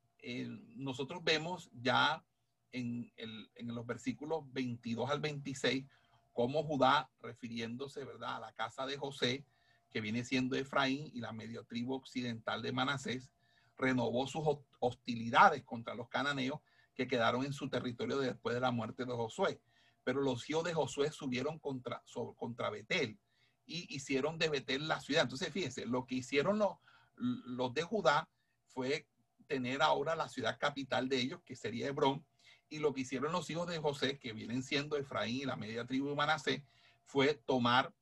nosotros 0.77 1.23
vemos 1.23 1.71
ya 1.73 2.25
en, 2.73 3.12
en, 3.16 3.75
los 3.75 3.87
versículos 3.87 4.44
22 4.53 5.11
al 5.11 5.21
26 5.21 5.85
cómo 6.33 6.62
Judá, 6.62 7.11
refiriéndose 7.21 8.05
¿verdad? 8.05 8.37
a 8.37 8.40
la 8.40 8.53
casa 8.53 8.87
de 8.87 8.97
José, 8.97 9.44
que 9.90 10.01
viene 10.01 10.24
siendo 10.24 10.57
Efraín 10.57 11.11
y 11.14 11.20
la 11.20 11.33
medio 11.33 11.64
tribu 11.64 11.94
occidental 11.94 12.62
de 12.62 12.72
Manasés, 12.72 13.31
renovó 13.77 14.27
sus 14.27 14.42
hostilidades 14.81 15.62
contra 15.64 15.94
los 15.94 16.09
cananeos 16.09 16.61
que 16.94 17.07
quedaron 17.07 17.44
en 17.44 17.53
su 17.53 17.68
territorio 17.68 18.18
después 18.18 18.55
de 18.55 18.61
la 18.61 18.70
muerte 18.70 19.05
de 19.05 19.12
Josué 19.12 19.61
pero 20.09 20.22
los 20.22 20.48
hijos 20.48 20.64
de 20.64 20.72
Josué 20.72 21.12
subieron 21.12 21.59
contra, 21.59 22.03
contra 22.38 22.70
Betel 22.70 23.18
y 23.66 23.94
hicieron 23.94 24.38
de 24.38 24.48
Betel 24.48 24.88
la 24.88 25.01
ciudad. 25.01 25.24
Entonces, 25.24 25.53
fíjense, 25.53 25.85
lo 25.85 26.07
que 26.07 26.14
hicieron 26.14 26.59
los, 26.59 26.79
los 27.16 27.74
de 27.74 27.83
Judá 27.83 28.27
fue 28.68 29.07
tener 29.48 29.83
ahora 29.83 30.16
la 30.16 30.31
ciudad 30.31 30.59
capital 30.59 31.11
de 31.11 31.20
ellos, 31.20 31.42
que 31.44 31.57
sería 31.57 31.88
Hebrón, 31.88 32.24
y 32.70 32.79
lo 32.79 32.94
que 32.94 33.03
hicieron 33.03 33.33
los 33.33 33.51
hijos 33.51 33.68
de 33.68 33.81
José, 33.81 34.18
que 34.18 34.33
vienen 34.33 34.62
siendo 34.62 34.96
Efraín 34.96 35.42
y 35.42 35.44
la 35.44 35.57
media 35.57 35.87
tribu 35.87 36.09
de 36.09 36.14
Manasé, 36.14 36.64
fue 37.05 37.35
tomar 37.35 37.92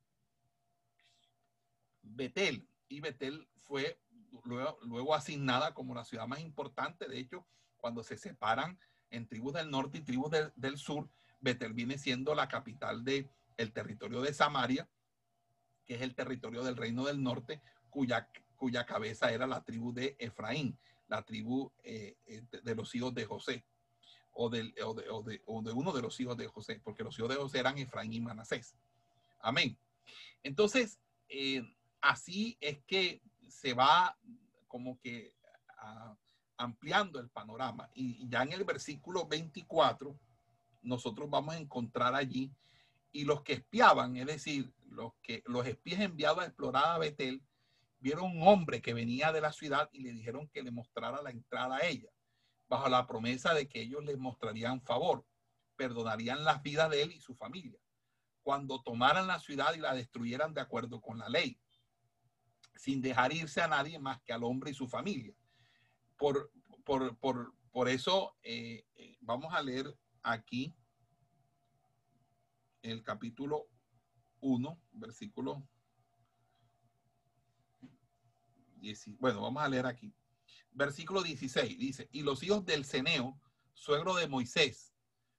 Betel. 2.15 2.67
Y 2.89 2.99
Betel 2.99 3.47
fue 3.55 3.99
luego, 4.43 5.15
asignada 5.15 5.73
como 5.73 5.93
la 5.93 6.05
ciudad 6.05 6.27
más 6.27 6.39
importante. 6.39 7.07
De 7.07 7.19
hecho, 7.19 7.45
cuando 7.77 8.03
se 8.03 8.17
separan 8.17 8.79
en 9.09 9.27
tribus 9.27 9.53
del 9.53 9.69
norte 9.69 9.99
y 9.99 10.01
tribus 10.01 10.31
del 10.55 10.77
sur, 10.77 11.09
Betel 11.39 11.73
viene 11.73 11.97
siendo 11.97 12.35
la 12.35 12.47
capital 12.47 13.03
del 13.03 13.29
el 13.57 13.73
territorio 13.73 14.21
de 14.21 14.33
Samaria, 14.33 14.87
que 15.85 15.95
es 15.95 16.01
el 16.01 16.13
territorio 16.15 16.63
del 16.63 16.77
reino 16.77 17.05
del 17.05 17.23
norte, 17.23 17.61
cuya, 17.89 18.29
cuya 18.55 18.85
cabeza 18.85 19.31
era 19.31 19.47
la 19.47 19.63
tribu 19.63 19.93
de 19.93 20.15
Efraín, 20.19 20.77
la 21.07 21.23
tribu 21.23 21.71
eh, 21.83 22.17
eh, 22.25 22.43
de 22.63 22.75
los 22.75 22.93
hijos 22.93 23.13
de 23.13 23.25
José, 23.25 23.65
o, 24.31 24.49
de, 24.49 24.73
uno 25.47 25.91
de 25.91 26.01
los 26.01 26.19
hijos 26.19 26.37
de 26.37 26.47
José, 26.47 26.79
porque 26.83 27.03
los 27.03 27.17
hijos 27.17 27.29
de 27.29 27.35
José 27.35 27.59
eran 27.59 27.77
Efraín 27.77 28.13
y 28.13 28.21
Manasés. 28.21 28.75
Amén. 29.39 29.77
Entonces, 30.43 30.99
eh, 31.29 31.63
así 32.01 32.57
es 32.61 32.79
que 32.85 33.21
se 33.47 33.73
va 33.73 34.17
como 34.67 34.99
que 34.99 35.33
a, 35.77 36.15
ampliando 36.57 37.19
el 37.19 37.29
panorama. 37.29 37.89
Y 37.93 38.27
ya 38.27 38.43
en 38.43 38.53
el 38.53 38.63
versículo 38.63 39.27
24 39.27 40.17
nosotros 40.81 41.29
vamos 41.29 41.55
a 41.55 41.59
encontrar 41.59 42.15
allí. 42.15 42.51
Y 43.11 43.23
los 43.23 43.41
que 43.41 43.53
espiaban, 43.53 44.17
es 44.17 44.25
decir, 44.25 44.73
los, 44.89 45.13
que, 45.21 45.43
los 45.45 45.65
espías 45.65 46.01
enviados 46.01 46.43
a 46.43 46.47
explorar 46.47 46.85
a 46.85 46.97
Betel, 46.97 47.41
vieron 47.99 48.37
un 48.37 48.47
hombre 48.47 48.81
que 48.81 48.93
venía 48.93 49.31
de 49.31 49.41
la 49.41 49.51
ciudad 49.51 49.89
y 49.91 50.01
le 50.01 50.11
dijeron 50.11 50.49
que 50.49 50.61
le 50.61 50.71
mostrara 50.71 51.21
la 51.21 51.31
entrada 51.31 51.77
a 51.77 51.85
ella, 51.85 52.09
bajo 52.67 52.89
la 52.89 53.07
promesa 53.07 53.53
de 53.53 53.67
que 53.67 53.81
ellos 53.81 54.03
le 54.03 54.17
mostrarían 54.17 54.81
favor, 54.81 55.25
perdonarían 55.75 56.43
las 56.43 56.61
vidas 56.61 56.89
de 56.89 57.01
él 57.01 57.11
y 57.11 57.21
su 57.21 57.35
familia, 57.35 57.79
cuando 58.43 58.81
tomaran 58.83 59.27
la 59.27 59.39
ciudad 59.39 59.73
y 59.73 59.79
la 59.79 59.95
destruyeran 59.95 60.53
de 60.53 60.61
acuerdo 60.61 61.01
con 61.01 61.17
la 61.17 61.29
ley, 61.29 61.59
sin 62.77 63.01
dejar 63.01 63.33
irse 63.33 63.61
a 63.61 63.67
nadie 63.67 63.99
más 63.99 64.21
que 64.21 64.33
al 64.33 64.43
hombre 64.43 64.71
y 64.71 64.73
su 64.73 64.87
familia. 64.87 65.33
Por, 66.17 66.51
por, 66.83 67.17
por, 67.17 67.53
por 67.71 67.89
eso 67.89 68.35
eh, 68.43 68.85
eh, 68.95 69.17
vamos 69.21 69.53
a 69.53 69.61
leer 69.61 69.95
aquí 70.23 70.75
el 72.81 73.03
capítulo 73.03 73.67
1, 74.39 74.81
versículo 74.93 75.67
10. 78.75 79.19
Bueno, 79.19 79.41
vamos 79.41 79.63
a 79.63 79.69
leer 79.69 79.85
aquí. 79.85 80.13
Versículo 80.71 81.23
16 81.23 81.77
dice, 81.77 82.09
y 82.11 82.21
los 82.21 82.43
hijos 82.43 82.63
del 82.65 82.85
Ceneo, 82.85 83.39
suegro 83.73 84.15
de 84.15 84.27
Moisés, 84.27 84.93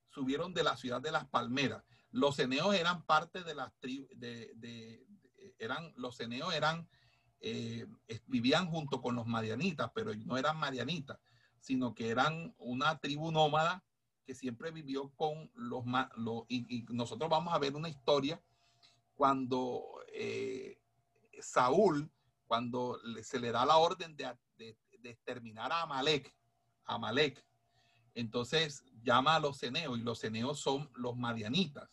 subieron 0.08 0.52
de 0.52 0.64
la 0.64 0.76
ciudad 0.76 1.00
de 1.00 1.12
las 1.12 1.26
palmeras. 1.28 1.84
Los 2.10 2.36
ceneos 2.36 2.74
eran 2.74 3.04
parte 3.04 3.44
de 3.44 3.54
las 3.54 3.72
tribus, 3.78 4.08
de, 4.16 5.06
eran, 5.58 5.92
los 5.96 6.16
ceneos 6.16 6.52
eran, 6.54 6.88
eh, 7.40 7.86
vivían 8.26 8.68
junto 8.70 9.00
con 9.00 9.14
los 9.14 9.26
marianitas, 9.26 9.90
pero 9.94 10.14
no 10.14 10.36
eran 10.36 10.58
marianitas, 10.58 11.18
sino 11.60 11.94
que 11.94 12.08
eran 12.08 12.54
una 12.58 12.98
tribu 12.98 13.30
nómada 13.30 13.84
que 14.24 14.34
siempre 14.34 14.70
vivió 14.70 15.10
con 15.16 15.50
los, 15.54 15.84
y, 16.48 16.84
nosotros 16.90 17.30
vamos 17.30 17.54
a 17.54 17.58
ver 17.58 17.74
una 17.74 17.88
historia 17.88 18.42
cuando 19.14 20.04
eh, 20.12 20.78
Saúl, 21.40 22.10
cuando 22.46 22.98
se 23.22 23.40
le 23.40 23.52
da 23.52 23.64
la 23.64 23.78
orden 23.78 24.16
de, 24.16 24.36
de, 24.56 24.76
exterminar 25.04 25.72
a 25.72 25.82
Amalek, 25.82 26.34
Amalek, 26.84 27.42
entonces 28.14 28.84
llama 29.02 29.36
a 29.36 29.40
los 29.40 29.58
ceneos 29.58 29.98
y 29.98 30.02
los 30.02 30.18
ceneos 30.18 30.60
son 30.60 30.90
los 30.94 31.16
madianitas. 31.16 31.88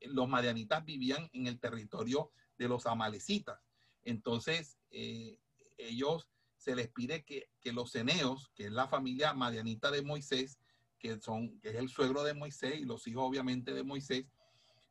Los 0.00 0.28
madianitas 0.28 0.84
vivían 0.84 1.28
en 1.32 1.46
el 1.46 1.58
territorio 1.58 2.30
de 2.56 2.68
los 2.68 2.86
amalecitas. 2.86 3.58
Entonces, 4.06 4.78
eh, 4.90 5.40
ellos 5.76 6.28
se 6.56 6.76
les 6.76 6.88
pide 6.88 7.24
que, 7.24 7.50
que 7.60 7.72
los 7.72 7.90
ceneos, 7.90 8.50
que 8.54 8.66
es 8.66 8.72
la 8.72 8.86
familia 8.86 9.34
madianita 9.34 9.90
de 9.90 10.02
Moisés, 10.02 10.60
que, 10.98 11.20
son, 11.20 11.58
que 11.60 11.70
es 11.70 11.74
el 11.74 11.88
suegro 11.88 12.22
de 12.22 12.32
Moisés 12.32 12.76
y 12.76 12.84
los 12.84 13.06
hijos 13.08 13.24
obviamente 13.24 13.74
de 13.74 13.82
Moisés, 13.82 14.26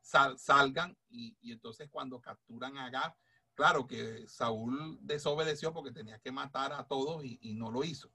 salgan 0.01 0.97
y, 1.09 1.36
entonces 1.49 1.89
cuando 1.89 2.22
capturan 2.22 2.78
a 2.78 2.88
Agab, 2.88 3.16
claro 3.55 3.88
que 3.88 4.28
Saúl 4.28 4.99
desobedeció 5.01 5.74
porque 5.74 5.91
tenía 5.91 6.20
que 6.20 6.32
matar 6.32 6.74
a 6.74 6.86
todos 6.86 7.24
y, 7.24 7.53
no 7.53 7.72
lo 7.72 7.86
hizo. 7.86 8.11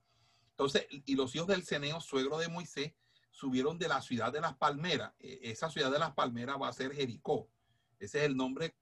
Entonces, 0.51 0.87
y 0.91 1.15
los 1.17 1.35
hijos 1.35 1.49
del 1.49 1.65
Ceneo, 1.65 2.01
suegro 2.01 2.37
de 2.37 2.49
Moisés, 2.49 2.93
subieron 3.31 3.79
de 3.79 3.89
la 3.89 4.03
ciudad 4.03 4.33
de 4.33 4.43
las 4.43 4.55
palmeras. 4.57 5.15
E, 5.19 5.41
esa 5.45 5.71
ciudad 5.71 5.91
de 5.91 5.99
las 5.99 6.13
palmeras 6.13 6.61
va 6.61 6.69
a 6.69 6.73
ser 6.75 6.93
Jericó. 6.93 7.49
Ese 7.99 8.19
es 8.19 8.25
el 8.25 8.37
nombre 8.37 8.77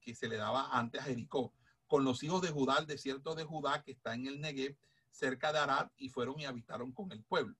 que, 0.00 0.14
se 0.14 0.28
le 0.28 0.36
daba 0.36 0.70
antes 0.72 1.00
a 1.00 1.04
Jericó. 1.04 1.52
Con 1.86 2.04
los 2.04 2.22
hijos 2.22 2.42
de 2.42 2.50
Judá, 2.50 2.78
el 2.78 2.86
desierto 2.86 3.34
de 3.34 3.44
Judá, 3.44 3.82
que 3.82 3.92
está 3.92 4.14
en 4.14 4.26
el 4.26 4.40
Negev, 4.40 4.76
cerca 5.10 5.52
de 5.52 5.58
Arad, 5.58 5.90
y 5.96 6.08
fueron 6.08 6.38
y 6.40 6.44
habitaron 6.44 6.92
con 6.92 7.10
el 7.12 7.24
pueblo 7.24 7.56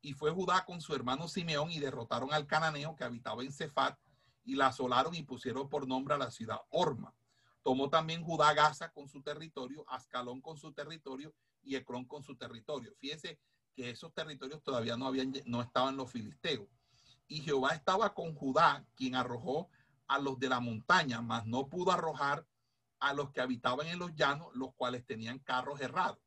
Y 0.00 0.12
fue 0.12 0.30
Judá 0.30 0.64
con 0.64 0.80
su 0.80 0.94
hermano 0.94 1.28
Simeón 1.28 1.70
y 1.70 1.80
derrotaron 1.80 2.32
al 2.32 2.46
cananeo 2.46 2.94
que 2.94 3.04
habitaba 3.04 3.42
en 3.42 3.52
Cefat 3.52 3.98
y 4.44 4.56
la 4.56 4.68
asolaron 4.68 5.14
y 5.14 5.22
pusieron 5.22 5.68
por 5.68 5.88
nombre 5.88 6.14
a 6.14 6.18
la 6.18 6.30
ciudad 6.30 6.60
Orma. 6.68 7.14
Tomó 7.62 7.88
también 7.88 8.22
Judá 8.22 8.52
Gaza 8.52 8.92
con 8.92 9.08
su 9.08 9.22
territorio, 9.22 9.84
Ascalón 9.88 10.40
con 10.40 10.58
su 10.58 10.72
territorio 10.72 11.34
y 11.62 11.76
Ecrón 11.76 12.04
con 12.04 12.22
su 12.22 12.36
territorio. 12.36 12.94
Fíjense 12.98 13.40
que 13.74 13.90
esos 13.90 14.12
territorios 14.12 14.62
todavía 14.62 14.96
no, 14.96 15.06
habían, 15.06 15.32
no 15.46 15.62
estaban 15.62 15.96
los 15.96 16.12
filisteos. 16.12 16.68
Y 17.26 17.40
Jehová 17.40 17.70
estaba 17.70 18.12
con 18.12 18.34
Judá, 18.34 18.84
quien 18.94 19.14
arrojó 19.14 19.70
a 20.06 20.18
los 20.18 20.38
de 20.38 20.48
la 20.48 20.60
montaña, 20.60 21.20
mas 21.20 21.46
no 21.46 21.68
pudo 21.68 21.92
arrojar 21.92 22.46
a 23.00 23.12
los 23.12 23.30
que 23.30 23.40
habitaban 23.40 23.86
en 23.86 23.98
los 23.98 24.14
llanos, 24.14 24.48
los 24.54 24.74
cuales 24.74 25.04
tenían 25.06 25.38
carros 25.38 25.80
errados. 25.80 26.18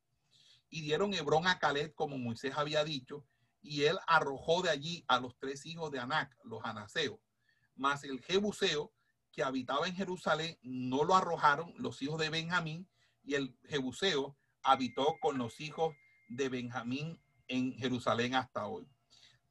Y 0.69 0.82
dieron 0.82 1.13
Hebrón 1.13 1.47
a 1.47 1.59
Caleb, 1.59 1.93
como 1.95 2.17
Moisés 2.17 2.53
había 2.55 2.84
dicho, 2.84 3.25
y 3.61 3.84
él 3.84 3.97
arrojó 4.07 4.61
de 4.61 4.69
allí 4.69 5.03
a 5.07 5.19
los 5.19 5.38
tres 5.38 5.65
hijos 5.65 5.91
de 5.91 5.99
Anac, 5.99 6.36
los 6.43 6.63
anaseos. 6.63 7.19
Mas 7.75 8.03
el 8.03 8.21
Jebuseo, 8.21 8.93
que 9.32 9.43
habitaba 9.43 9.88
en 9.88 9.95
Jerusalén, 9.95 10.57
no 10.61 11.03
lo 11.03 11.15
arrojaron 11.15 11.73
los 11.78 12.01
hijos 12.01 12.19
de 12.19 12.30
Benjamín, 12.30 12.88
y 13.23 13.36
el 13.36 13.57
Jebuseo 13.67 14.38
habitó 14.63 15.17
con 15.21 15.38
los 15.38 15.59
hijos 15.59 15.95
de 16.28 16.49
Benjamín 16.49 17.19
en 17.47 17.73
Jerusalén 17.73 18.36
hasta 18.36 18.67
hoy. 18.67 18.88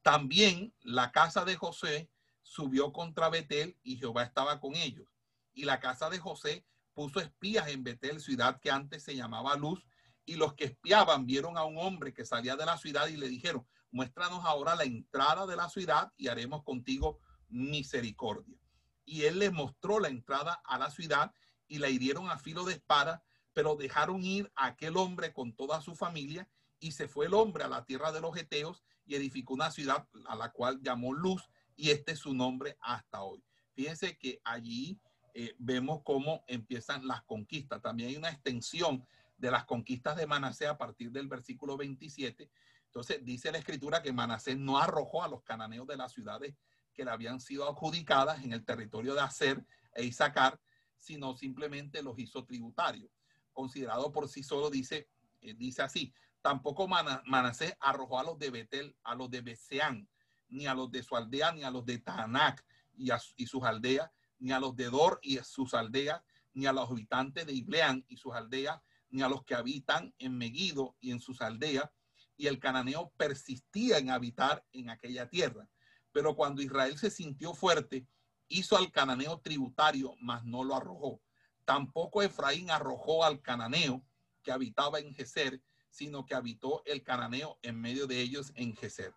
También 0.01 0.73
la 0.81 1.11
casa 1.11 1.43
de 1.43 1.55
José 1.55 2.09
subió 2.47 2.93
contra 2.93 3.29
Betel 3.29 3.77
y 3.83 3.97
Jehová 3.97 4.23
estaba 4.23 4.59
con 4.59 4.75
ellos. 4.75 5.07
Y 5.53 5.65
la 5.65 5.79
casa 5.79 6.09
de 6.09 6.17
José 6.17 6.65
puso 6.93 7.19
espías 7.19 7.67
en 7.67 7.83
Betel, 7.83 8.21
ciudad 8.21 8.59
que 8.61 8.71
antes 8.71 9.03
se 9.03 9.15
llamaba 9.15 9.55
Luz, 9.55 9.85
y 10.25 10.35
los 10.35 10.53
que 10.55 10.65
espiaban 10.65 11.25
vieron 11.25 11.57
a 11.57 11.63
un 11.63 11.77
hombre 11.77 12.13
que 12.13 12.25
salía 12.25 12.55
de 12.55 12.65
la 12.65 12.77
ciudad 12.77 13.07
y 13.07 13.17
le 13.17 13.27
dijeron, 13.27 13.67
muéstranos 13.91 14.43
ahora 14.45 14.75
la 14.75 14.83
entrada 14.83 15.45
de 15.45 15.55
la 15.55 15.69
ciudad 15.69 16.11
y 16.17 16.27
haremos 16.27 16.63
contigo 16.63 17.19
misericordia. 17.49 18.57
Y 19.05 19.23
él 19.23 19.39
les 19.39 19.51
mostró 19.51 19.99
la 19.99 20.09
entrada 20.09 20.61
a 20.65 20.77
la 20.77 20.89
ciudad 20.89 21.33
y 21.67 21.79
la 21.79 21.89
hirieron 21.89 22.29
a 22.29 22.37
filo 22.37 22.65
de 22.65 22.73
espada, 22.73 23.23
pero 23.53 23.75
dejaron 23.75 24.23
ir 24.23 24.51
a 24.55 24.67
aquel 24.67 24.97
hombre 24.97 25.33
con 25.33 25.53
toda 25.53 25.81
su 25.81 25.95
familia 25.95 26.49
y 26.79 26.91
se 26.91 27.07
fue 27.07 27.27
el 27.27 27.33
hombre 27.33 27.63
a 27.63 27.69
la 27.69 27.85
tierra 27.85 28.11
de 28.11 28.21
los 28.21 28.35
Eteos 28.37 28.83
y 29.05 29.15
edificó 29.15 29.53
una 29.53 29.71
ciudad 29.71 30.07
a 30.27 30.35
la 30.35 30.51
cual 30.51 30.81
llamó 30.81 31.13
Luz 31.13 31.49
y 31.77 31.91
este 31.91 32.13
es 32.13 32.19
su 32.19 32.33
nombre 32.33 32.77
hasta 32.81 33.21
hoy. 33.21 33.41
Fíjense 33.73 34.17
que 34.17 34.41
allí 34.43 34.99
eh, 35.33 35.55
vemos 35.59 36.01
cómo 36.03 36.43
empiezan 36.47 37.07
las 37.07 37.21
conquistas. 37.23 37.81
También 37.81 38.09
hay 38.09 38.17
una 38.17 38.31
extensión 38.31 39.05
de 39.37 39.51
las 39.51 39.65
conquistas 39.65 40.17
de 40.17 40.25
Manasés 40.25 40.67
a 40.67 40.77
partir 40.77 41.11
del 41.11 41.27
versículo 41.27 41.77
27. 41.77 42.49
Entonces 42.87 43.23
dice 43.23 43.51
la 43.51 43.59
escritura 43.59 44.01
que 44.01 44.11
Manasés 44.11 44.57
no 44.57 44.79
arrojó 44.79 45.23
a 45.23 45.27
los 45.27 45.43
cananeos 45.43 45.85
de 45.85 45.95
las 45.95 46.11
ciudades 46.11 46.55
que 46.91 47.05
le 47.05 47.11
habían 47.11 47.39
sido 47.39 47.69
adjudicadas 47.69 48.43
en 48.43 48.53
el 48.53 48.65
territorio 48.65 49.13
de 49.13 49.21
Aser 49.21 49.63
e 49.93 50.03
Isaacar, 50.03 50.59
sino 50.97 51.37
simplemente 51.37 52.01
los 52.01 52.17
hizo 52.17 52.43
tributarios. 52.43 53.11
Considerado 53.53 54.11
por 54.11 54.27
sí 54.27 54.41
solo, 54.41 54.71
dice, 54.71 55.07
eh, 55.41 55.53
dice 55.53 55.83
así, 55.83 56.11
tampoco 56.41 56.87
Manasés 56.87 57.75
arrojó 57.79 58.19
a 58.19 58.23
los 58.23 58.39
de 58.39 58.49
Betel, 58.49 58.95
a 59.03 59.13
los 59.13 59.29
de 59.29 59.41
Beseán, 59.41 60.09
ni 60.49 60.67
a 60.67 60.73
los 60.73 60.91
de 60.91 61.03
su 61.03 61.15
aldea, 61.15 61.51
ni 61.51 61.63
a 61.63 61.71
los 61.71 61.85
de 61.85 61.99
Tanac 61.99 62.65
y, 62.95 63.09
y 63.35 63.47
sus 63.47 63.63
aldeas, 63.63 64.09
ni 64.39 64.51
a 64.51 64.59
los 64.59 64.75
de 64.75 64.89
Dor 64.89 65.19
y 65.21 65.37
sus 65.37 65.73
aldeas, 65.73 66.21
ni 66.53 66.65
a 66.65 66.73
los 66.73 66.89
habitantes 66.89 67.45
de 67.45 67.53
Ibleán 67.53 68.05
y 68.07 68.17
sus 68.17 68.33
aldeas, 68.33 68.79
ni 69.09 69.21
a 69.21 69.29
los 69.29 69.43
que 69.43 69.55
habitan 69.55 70.13
en 70.17 70.37
Megido 70.37 70.95
y 70.99 71.11
en 71.11 71.19
sus 71.19 71.41
aldeas. 71.41 71.89
Y 72.35 72.47
el 72.47 72.59
cananeo 72.59 73.11
persistía 73.17 73.97
en 73.97 74.09
habitar 74.09 74.65
en 74.71 74.89
aquella 74.89 75.29
tierra. 75.29 75.69
Pero 76.11 76.35
cuando 76.35 76.61
Israel 76.61 76.97
se 76.97 77.09
sintió 77.09 77.53
fuerte, 77.53 78.07
hizo 78.47 78.77
al 78.77 78.91
cananeo 78.91 79.39
tributario, 79.39 80.15
mas 80.19 80.43
no 80.45 80.63
lo 80.63 80.75
arrojó. 80.75 81.21
Tampoco 81.65 82.21
Efraín 82.21 82.71
arrojó 82.71 83.23
al 83.23 83.41
cananeo 83.41 84.03
que 84.41 84.51
habitaba 84.51 84.99
en 84.99 85.13
Geser, 85.13 85.61
sino 85.89 86.25
que 86.25 86.35
habitó 86.35 86.81
el 86.85 87.03
cananeo 87.03 87.59
en 87.61 87.79
medio 87.79 88.07
de 88.07 88.21
ellos 88.21 88.51
en 88.55 88.75
Geser. 88.75 89.13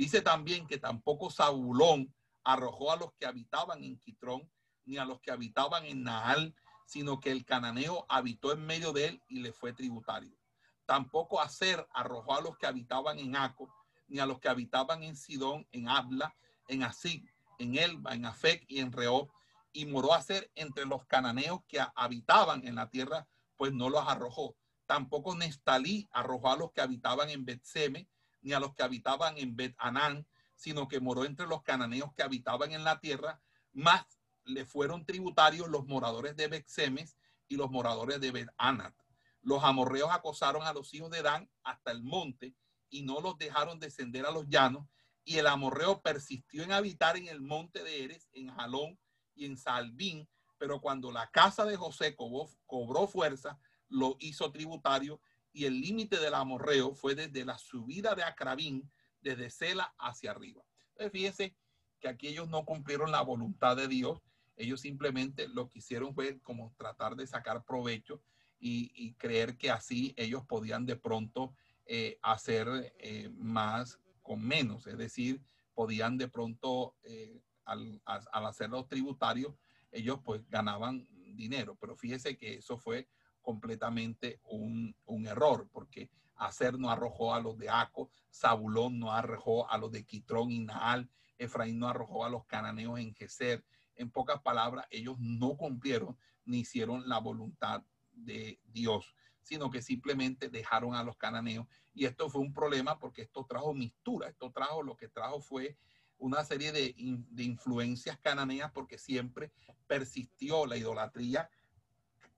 Dice 0.00 0.22
también 0.22 0.66
que 0.66 0.78
tampoco 0.78 1.30
Zabulón 1.30 2.10
arrojó 2.42 2.90
a 2.90 2.96
los 2.96 3.12
que 3.18 3.26
habitaban 3.26 3.84
en 3.84 3.98
Quitrón, 3.98 4.50
ni 4.86 4.96
a 4.96 5.04
los 5.04 5.20
que 5.20 5.30
habitaban 5.30 5.84
en 5.84 6.04
Nahal, 6.04 6.54
sino 6.86 7.20
que 7.20 7.30
el 7.30 7.44
cananeo 7.44 8.06
habitó 8.08 8.50
en 8.52 8.64
medio 8.64 8.94
de 8.94 9.08
él 9.08 9.22
y 9.28 9.40
le 9.40 9.52
fue 9.52 9.74
tributario. 9.74 10.34
Tampoco 10.86 11.38
Aser 11.38 11.86
arrojó 11.92 12.34
a 12.34 12.40
los 12.40 12.56
que 12.56 12.66
habitaban 12.66 13.18
en 13.18 13.36
Aco, 13.36 13.70
ni 14.08 14.20
a 14.20 14.24
los 14.24 14.40
que 14.40 14.48
habitaban 14.48 15.02
en 15.02 15.16
Sidón, 15.16 15.68
en 15.70 15.86
Abla, 15.86 16.34
en 16.68 16.82
Asig, 16.82 17.30
en 17.58 17.76
Elba, 17.76 18.14
en 18.14 18.24
Afec 18.24 18.64
y 18.68 18.80
en 18.80 18.92
Reob, 18.92 19.30
y 19.70 19.84
moró 19.84 20.14
a 20.14 20.22
ser 20.22 20.50
entre 20.54 20.86
los 20.86 21.04
cananeos 21.04 21.60
que 21.68 21.78
habitaban 21.94 22.66
en 22.66 22.76
la 22.76 22.88
tierra, 22.88 23.28
pues 23.58 23.74
no 23.74 23.90
los 23.90 24.08
arrojó. 24.08 24.56
Tampoco 24.86 25.36
Nestalí 25.36 26.08
arrojó 26.10 26.52
a 26.52 26.56
los 26.56 26.72
que 26.72 26.80
habitaban 26.80 27.28
en 27.28 27.44
Betseme, 27.44 28.08
ni 28.42 28.52
a 28.52 28.60
los 28.60 28.74
que 28.74 28.82
habitaban 28.82 29.36
en 29.38 29.56
Bet 29.56 29.74
Anán, 29.78 30.26
sino 30.54 30.88
que 30.88 31.00
moró 31.00 31.24
entre 31.24 31.46
los 31.46 31.62
cananeos 31.62 32.12
que 32.14 32.22
habitaban 32.22 32.72
en 32.72 32.84
la 32.84 33.00
tierra, 33.00 33.40
más 33.72 34.04
le 34.44 34.64
fueron 34.64 35.06
tributarios 35.06 35.68
los 35.68 35.86
moradores 35.86 36.36
de 36.36 36.48
Betsemes 36.48 37.16
y 37.48 37.56
los 37.56 37.70
moradores 37.70 38.20
de 38.20 38.30
Bet 38.30 38.48
Anat. 38.56 38.94
Los 39.42 39.64
amorreos 39.64 40.10
acosaron 40.12 40.62
a 40.64 40.72
los 40.72 40.92
hijos 40.92 41.10
de 41.10 41.22
Dan 41.22 41.50
hasta 41.62 41.90
el 41.90 42.02
monte 42.02 42.54
y 42.90 43.02
no 43.02 43.20
los 43.20 43.38
dejaron 43.38 43.80
descender 43.80 44.26
a 44.26 44.30
los 44.30 44.48
llanos. 44.48 44.86
Y 45.24 45.38
el 45.38 45.46
amorreo 45.46 46.02
persistió 46.02 46.62
en 46.62 46.72
habitar 46.72 47.16
en 47.16 47.28
el 47.28 47.40
monte 47.40 47.82
de 47.82 48.04
Eres, 48.04 48.28
en 48.32 48.48
Jalón 48.48 48.98
y 49.34 49.46
en 49.46 49.56
Salbín. 49.56 50.28
Pero 50.58 50.80
cuando 50.80 51.10
la 51.10 51.30
casa 51.30 51.64
de 51.64 51.76
José 51.76 52.16
cobró, 52.16 53.06
fuerza, 53.06 53.58
lo 53.88 54.16
hizo 54.18 54.50
tributario. 54.52 55.20
Y 55.52 55.64
el 55.64 55.80
límite 55.80 56.18
del 56.18 56.34
amorreo 56.34 56.94
fue 56.94 57.14
desde 57.14 57.44
la 57.44 57.58
subida 57.58 58.14
de 58.14 58.22
Acrabín, 58.22 58.90
desde 59.20 59.50
Sela 59.50 59.94
hacia 59.98 60.30
arriba. 60.30 60.62
Entonces, 60.90 61.12
fíjense 61.12 61.56
que 61.98 62.08
aquí 62.08 62.28
ellos 62.28 62.48
no 62.48 62.64
cumplieron 62.64 63.10
la 63.10 63.22
voluntad 63.22 63.76
de 63.76 63.88
Dios. 63.88 64.20
Ellos 64.56 64.80
simplemente 64.80 65.48
lo 65.48 65.68
que 65.68 65.78
hicieron 65.80 66.14
fue 66.14 66.40
como 66.40 66.72
tratar 66.76 67.16
de 67.16 67.26
sacar 67.26 67.64
provecho 67.64 68.22
y 68.62 69.14
creer 69.14 69.56
que 69.56 69.70
así 69.70 70.12
ellos 70.18 70.44
podían 70.44 70.84
de 70.84 70.94
pronto 70.94 71.54
eh, 71.92 72.20
hacer 72.22 72.94
eh, 73.00 73.28
más 73.34 73.98
con 74.22 74.40
menos, 74.40 74.86
es 74.86 74.96
decir, 74.96 75.42
podían 75.74 76.18
de 76.18 76.28
pronto, 76.28 76.94
eh, 77.02 77.42
al, 77.64 78.00
hacer 78.04 78.70
los 78.70 78.86
tributarios, 78.86 79.56
ellos 79.90 80.20
pues 80.24 80.48
ganaban 80.48 81.08
dinero, 81.34 81.76
pero 81.80 81.96
fíjese 81.96 82.36
que 82.36 82.58
eso 82.58 82.78
fue 82.78 83.08
completamente 83.40 84.40
un, 84.44 84.94
error, 85.26 85.68
porque 85.72 86.10
Acer 86.36 86.78
no 86.78 86.90
arrojó 86.90 87.34
a 87.34 87.40
los 87.40 87.58
de 87.58 87.68
Aco, 87.68 88.10
Zabulón 88.32 88.98
no 88.98 89.12
arrojó 89.12 89.70
a 89.70 89.76
los 89.78 89.92
de 89.92 90.04
Quitrón 90.04 90.50
y 90.50 90.60
Naal, 90.60 91.10
Efraín 91.38 91.78
no 91.78 91.88
arrojó 91.88 92.24
a 92.24 92.30
los 92.30 92.44
cananeos 92.46 92.98
en 92.98 93.14
Geser. 93.14 93.64
En 93.94 94.10
pocas 94.10 94.40
palabras, 94.40 94.86
ellos 94.90 95.16
no 95.18 95.56
cumplieron 95.56 96.16
ni 96.44 96.60
hicieron 96.60 97.08
la 97.08 97.18
voluntad 97.18 97.82
de 98.12 98.58
Dios 98.64 99.14
sino 99.42 99.70
que 99.70 99.82
simplemente 99.82 100.48
dejaron 100.48 100.94
a 100.94 101.02
los 101.02 101.16
cananeos. 101.16 101.66
Y 101.92 102.04
esto 102.04 102.30
fue 102.30 102.40
un 102.40 102.52
problema 102.52 102.98
porque 102.98 103.22
esto 103.22 103.44
trajo 103.46 103.74
mistura, 103.74 104.28
esto 104.28 104.52
trajo, 104.52 104.82
lo 104.82 104.96
que 104.96 105.08
trajo 105.08 105.40
fue 105.40 105.76
una 106.18 106.44
serie 106.44 106.70
de, 106.70 106.94
influencias 107.42 108.18
cananeas 108.18 108.70
porque 108.72 108.98
siempre 108.98 109.50
persistió 109.86 110.66
la 110.66 110.76
idolatría 110.76 111.50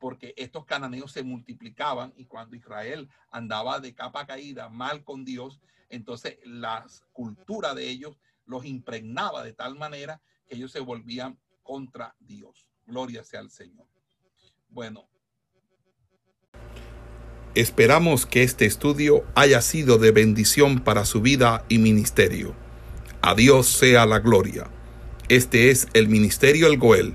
porque 0.03 0.35
estos 0.37 0.65
cananeos 0.65 1.13
se 1.13 1.23
multiplicaban 1.23 2.13
y 2.17 2.25
cuando 2.25 2.57
Israel 2.57 3.09
andaba 3.31 3.79
de 3.79 3.95
capa 3.95 4.27
caída 4.27 4.69
mal 4.69 5.05
con 5.05 5.25
Dios, 5.25 5.61
entonces 5.91 6.39
la 6.45 6.85
cultura 7.13 7.73
de 7.73 7.89
ellos 7.89 8.19
los 8.45 8.65
impregnaba 8.65 9.45
de 9.45 9.53
tal 9.53 9.77
manera 9.77 10.21
que 10.49 10.57
ellos 10.57 10.73
se 10.73 10.81
volvían 10.81 11.39
contra 11.63 12.17
Dios. 12.19 12.67
Gloria 12.85 13.23
sea 13.23 13.39
al 13.39 13.51
Señor. 13.51 13.87
Bueno, 14.69 15.09
Esperamos 17.55 18.27
que 18.27 18.43
este 18.43 18.67
estudio 18.67 19.25
haya 19.37 19.61
sido 19.61 19.99
de 19.99 20.11
bendición 20.11 20.81
para 20.81 21.05
su 21.05 21.21
vida 21.21 21.65
y 21.69 21.79
ministerio. 21.79 22.57
A 23.21 23.37
Dios 23.37 23.69
sea 23.69 24.05
la 24.07 24.19
gloria. 24.19 24.69
Este 25.29 25.71
es 25.71 25.87
el 25.93 26.09
Ministerio 26.09 26.67
El 26.67 26.79
Goel, 26.79 27.15